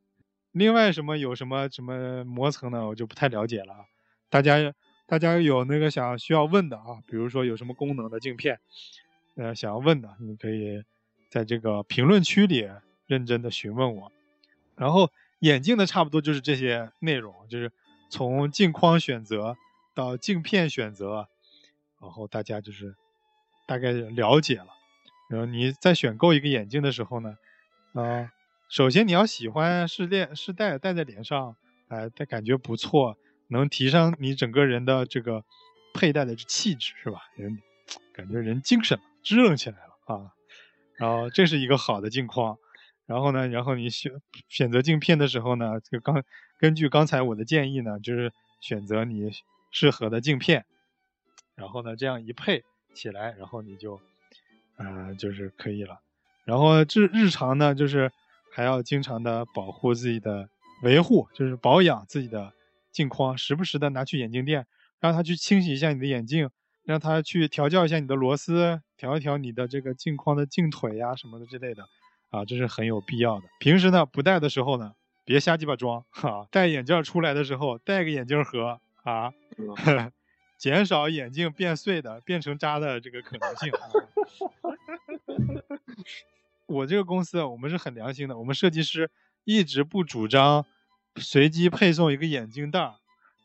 [0.52, 3.84] 另外什么有什么什么膜层呢，我就不太了解了啊。
[4.28, 4.74] 大家
[5.06, 8.58] 大家有那个想需要问的啊，比如说有什么功能的镜片，
[9.36, 10.82] 呃，想要问的，你可以
[11.30, 12.68] 在这个评论区里
[13.06, 14.12] 认真的询问我。
[14.76, 17.72] 然后眼镜的差不多就是这些内容，就是
[18.10, 19.56] 从镜框选择
[19.94, 21.28] 到镜片选择，
[22.00, 22.94] 然后大家就是
[23.66, 24.68] 大概了解了。
[25.28, 27.36] 然后你在选购一个眼镜的时候呢，
[27.94, 28.30] 啊、
[28.68, 31.56] 首先你要喜欢是戴是戴戴在脸上，
[31.88, 33.16] 哎、戴感觉不错，
[33.48, 35.44] 能提升你整个人的这个
[35.94, 37.22] 佩戴的气质，是吧？
[37.36, 37.60] 人
[38.12, 40.32] 感觉人精神了，支棱起来了啊。
[40.94, 42.58] 然后这是一个好的镜框，
[43.06, 44.12] 然后呢，然后你选
[44.48, 46.24] 选择镜片的时候呢，就刚
[46.58, 49.30] 根据刚才我的建议呢，就是选择你
[49.70, 50.64] 适合的镜片，
[51.54, 54.00] 然后呢这样一配起来，然后你就，
[54.76, 56.00] 呃，就是可以了。
[56.44, 58.10] 然后日日常呢，就是
[58.52, 60.48] 还要经常的保护自己的
[60.82, 62.52] 维护，就是保养自己的
[62.90, 64.66] 镜框，时不时的拿去眼镜店，
[65.00, 66.50] 让他去清洗一下你的眼镜，
[66.84, 71.84] 让他去调教一下你的螺丝，调一调你的这个镜框的镜腿呀、什么的之类的，
[72.30, 73.48] 啊，这是很有必要的。
[73.58, 74.92] 平时呢不戴的时候呢，
[75.24, 80.12] 别瞎鸡巴装哈、戴眼镜出来的时候戴个眼镜盒啊，嗯
[80.58, 83.70] 减少眼镜变碎的、变成渣的这个可能性。
[83.72, 83.80] 啊
[86.66, 89.08] 我这个公司啊我们是很良心的，我们设计师
[89.44, 90.66] 一直不主张
[91.14, 92.94] 随机配送一个眼镜袋儿，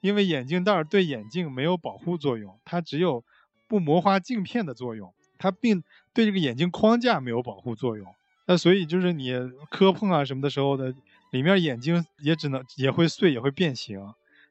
[0.01, 3.23] 因为眼镜袋儿对眼镜没有保护作用，它只有
[3.67, 8.15] 不磨花镜片的作用，它并对这个眼镜框架没有保护作用。
[8.45, 9.33] 那所以就是你
[9.69, 10.93] 磕碰啊什么的时候的，
[11.31, 13.99] 里面眼睛也只能也会碎，也会变形。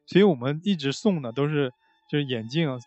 [0.05, 1.71] 所以我们一直送的都是
[2.09, 2.79] 就是眼镜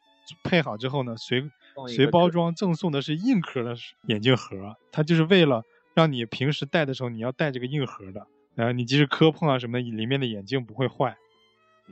[0.42, 1.48] 配好之后呢，随
[1.88, 3.76] 随包装赠送的是硬壳的
[4.06, 5.62] 眼镜盒，它就是为了
[5.94, 11.16] 让你平时戴的时候你要戴这个硬盒的，然后，你即使磕碰啊什么的，里面的眼镜不会坏。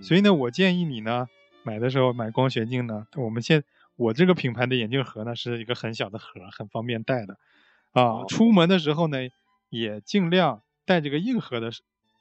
[0.01, 1.29] 所以呢，我建议你呢，
[1.63, 3.63] 买的时候买光学镜呢，我们现
[3.97, 7.37] 我这个品牌的眼镜盒呢是一个很小的盒，很方便带的，
[7.93, 9.19] 啊，哦出门的时候呢
[9.71, 11.71] 也尽量带这个硬盒的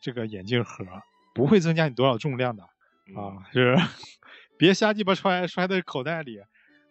[0.02, 0.86] 这个眼镜盒，
[1.34, 2.64] 不会增加你多少重量的。
[3.08, 3.76] 嗯啊，是
[4.58, 6.40] 别瞎鸡巴揣揣在口袋里，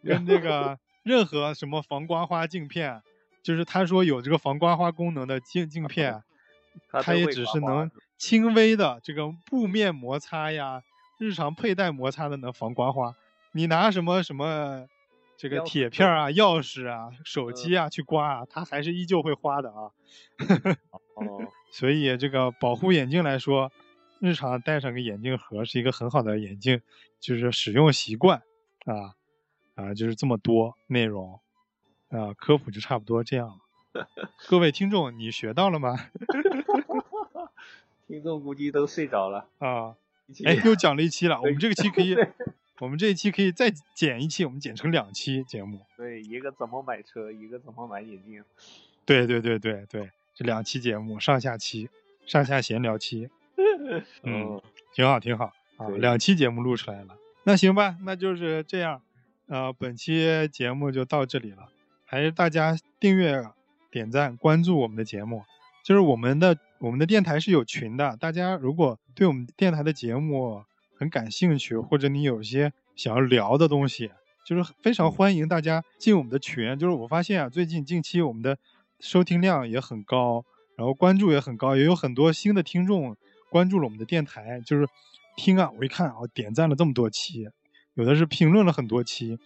[0.02, 3.00] 跟那个 任何什么防刮花镜片，
[3.42, 6.22] 就是他说有这个防刮花功能的镜镜片，
[7.02, 10.82] 它也只是能轻微的这个布面摩擦呀，
[11.18, 13.14] 日常佩戴摩擦的能防刮花。
[13.52, 14.86] 你拿什么什么
[15.40, 19.90] 这个铁片儿啊、钥匙啊、手机啊去刮啊，它还是依旧会花的啊。
[21.14, 23.72] 哦， 所以这个保护眼镜来说，
[24.18, 26.82] 日常戴上个眼镜盒是一个很好的眼镜，
[27.18, 28.42] 就是使用习惯
[28.84, 29.16] 啊
[29.76, 31.40] 啊，就是这么多内容
[32.10, 34.08] 啊，科普就差不多这样了。
[34.46, 35.96] 各位听众，你学到了吗？
[38.06, 39.48] 听众估计都睡着了。
[39.56, 39.96] 啊，
[40.44, 42.30] 哎，又讲了一期了，我们这个期可以对，
[42.80, 45.80] 我们这一期可以再剪一期，我们剪成两期节目。
[45.96, 48.42] 对，一个怎么买车，一个怎么买眼镜。
[49.04, 51.90] 对对对对对，这两期节目上下期，
[52.24, 53.28] 上下闲聊期。
[54.22, 54.62] 嗯哦，
[54.94, 57.16] 挺好，挺好啊，两期节目录出来了。
[57.44, 59.02] 那行吧，那就是这样，
[59.46, 61.68] 呃，本期节目就到这里了。
[62.06, 63.44] 还是大家订阅、
[63.90, 65.44] 点赞、关注我们的节目。
[65.82, 70.64] 就是我们的我们的电台是有群的，大家如果对我们电台的节目
[71.00, 74.10] 很感兴趣，或者你有一些想要聊的东西，
[74.44, 76.78] 就是非常欢迎大家进我们的群。
[76.78, 78.58] 就是我发现啊，最近近期我们的
[78.98, 80.44] 收听量也很高，
[80.76, 83.16] 然后关注也很高，也有很多新的听众
[83.48, 84.86] 关注了我们的电台，就是
[85.38, 87.48] 听啊，我一看啊，点赞了这么多期，
[87.94, 89.38] 有的是评论了很多期，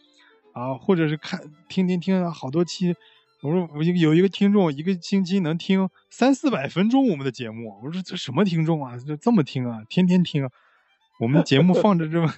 [0.54, 2.96] 啊，或者是看听听听好多期。
[3.42, 7.78] 我说我有一个听众，一个星期能听三四百分钟我们的节目。
[7.84, 8.98] 我说这什么听众啊？
[8.98, 9.84] 就这么听啊？
[9.88, 10.50] 天天听啊？
[11.18, 12.32] 我们的节目放着这么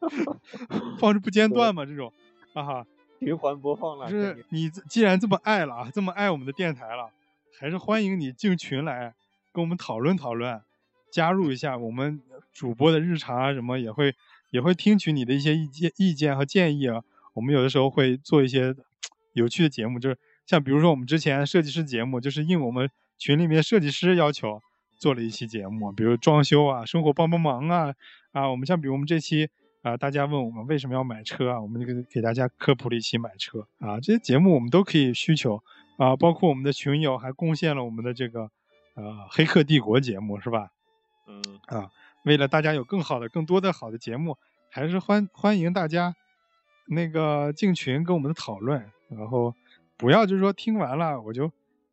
[0.98, 1.84] 放着不间断嘛？
[1.84, 2.12] 这种
[2.54, 2.86] 啊哈，
[3.20, 4.10] 循环播放了。
[4.10, 7.10] 就是你既然这么爱了啊，这么爱我们的电台了，
[7.58, 9.14] 还是欢迎你进群来
[9.52, 10.60] 跟我们讨论讨论，
[11.12, 12.20] 加入一下我们
[12.52, 14.14] 主播的日常啊什么也会
[14.50, 17.02] 也会听取你的一些意见意见和建议啊。
[17.34, 18.74] 我们有的时候会做一些。
[19.34, 24.60] 有趣的节目就是像比如说我们之前设计师节目，就是应我们群里面设计师要求
[24.98, 27.94] 做了一期节目，比如装修啊、生活帮帮忙啊
[28.32, 28.50] 啊。
[28.50, 29.48] 我们像比如我们这期
[29.82, 34.00] 啊，大家问我们为什么要买车啊，我们就给给大家科普了一期买车啊。
[34.00, 35.62] 这些节目我们都可以需求
[35.96, 38.50] 啊，包括我们的群友还贡献了我们的这个
[38.94, 40.70] 呃黑客帝国节目是吧？
[41.26, 41.90] 嗯啊，
[42.24, 44.36] 为了大家有更好的、更多的好的节目，
[44.70, 46.14] 还是欢欢迎大家
[46.88, 48.90] 那个进群跟我们的讨论。
[49.08, 49.54] 然后
[49.96, 51.50] 不要就是说听完了我就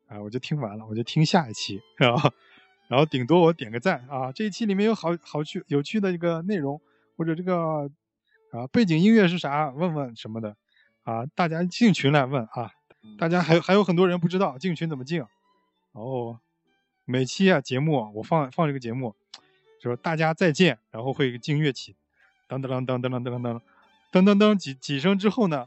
[0.08, 2.30] 啊我就听完了我就听下一期然后
[2.88, 6.82] 然后顶多我点个赞啊这一期里面有好好趣有趣的一个内容
[7.18, 7.90] 或者这个
[8.52, 10.56] 啊背景音乐是啥问问什么的
[11.04, 12.72] 啊大家进群来问啊
[13.18, 15.28] 大家还还有很多人不知道进群怎么进然
[15.94, 16.38] 后
[17.06, 19.16] 每期啊节目我放放这个节目
[19.82, 21.96] 就是大家再见然后会进乐器
[22.48, 23.62] 当当当当当当当
[24.12, 25.66] 当当当几几声之后呢？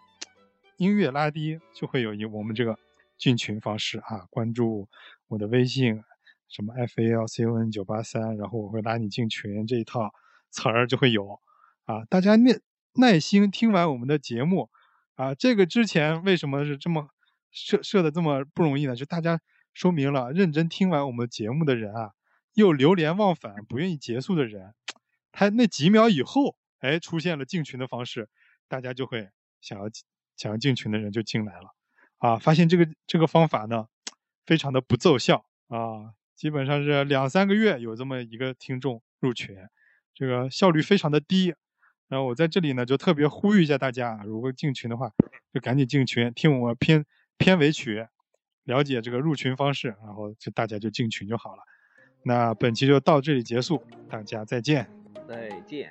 [0.76, 2.78] 音乐拉低就会有一我们这个
[3.16, 4.86] 进群方式啊，关注
[5.26, 6.04] 我的微信，
[6.48, 10.12] 什么 f a l c o n 九八三，然后我会拉你进群这一套
[10.50, 11.40] 词儿就会有
[11.84, 12.04] 啊。
[12.06, 12.58] 大家耐
[12.94, 14.70] 耐心听完我们的节目
[15.14, 17.08] 啊，这个之前为什么是这么
[17.50, 18.96] 设设的这么不容易呢？
[18.96, 19.40] 就大家
[19.72, 22.12] 说明了认真听完我们节目的人啊，
[22.54, 24.74] 又流连忘返不愿意结束的人，
[25.32, 28.28] 他那几秒以后，哎，出现了进群的方式，
[28.68, 29.30] 大家就会
[29.60, 29.88] 想要。
[30.38, 31.74] 想要进群的人就进来了，
[32.18, 33.88] 啊，发现这个这个方法呢，
[34.46, 39.56] 非常的不奏效啊，基本上是两三个月有这么一个听众入群，
[40.14, 41.52] 这个效率非常的低。
[42.06, 45.10] 然后我在这里呢就特别呼吁一下大家，如果进群的话，
[45.52, 47.04] 就赶紧进群，听我片
[47.38, 48.06] 片尾曲，
[48.62, 51.62] 了解这个入群方式，然后就大家就进群就好了。
[52.22, 54.88] 那本期就到这里结束，大家再见，
[55.28, 55.90] 再见。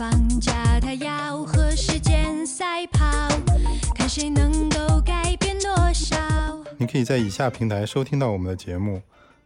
[0.00, 3.28] 放假，他要和时间赛跑，
[3.94, 6.16] 看谁能够改变多少。
[6.78, 9.02] 你可以在以下平台收听到我们的节目：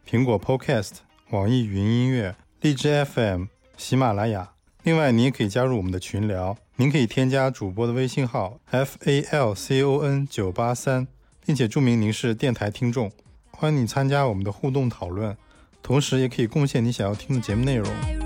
[0.09, 0.91] 苹果 Podcast、
[1.31, 4.51] 网易云音乐、荔枝 FM、喜马拉雅。
[4.83, 11.05] 另外，你也可以加入我们的群聊，您可以添加主播的微信号 f a l c o n 九八三，
[11.45, 13.11] 并且注明您是电台听众，
[13.51, 15.35] 欢迎你参加我们的互动讨论，
[15.83, 18.24] 同时也可以贡献你想要听的节目内容。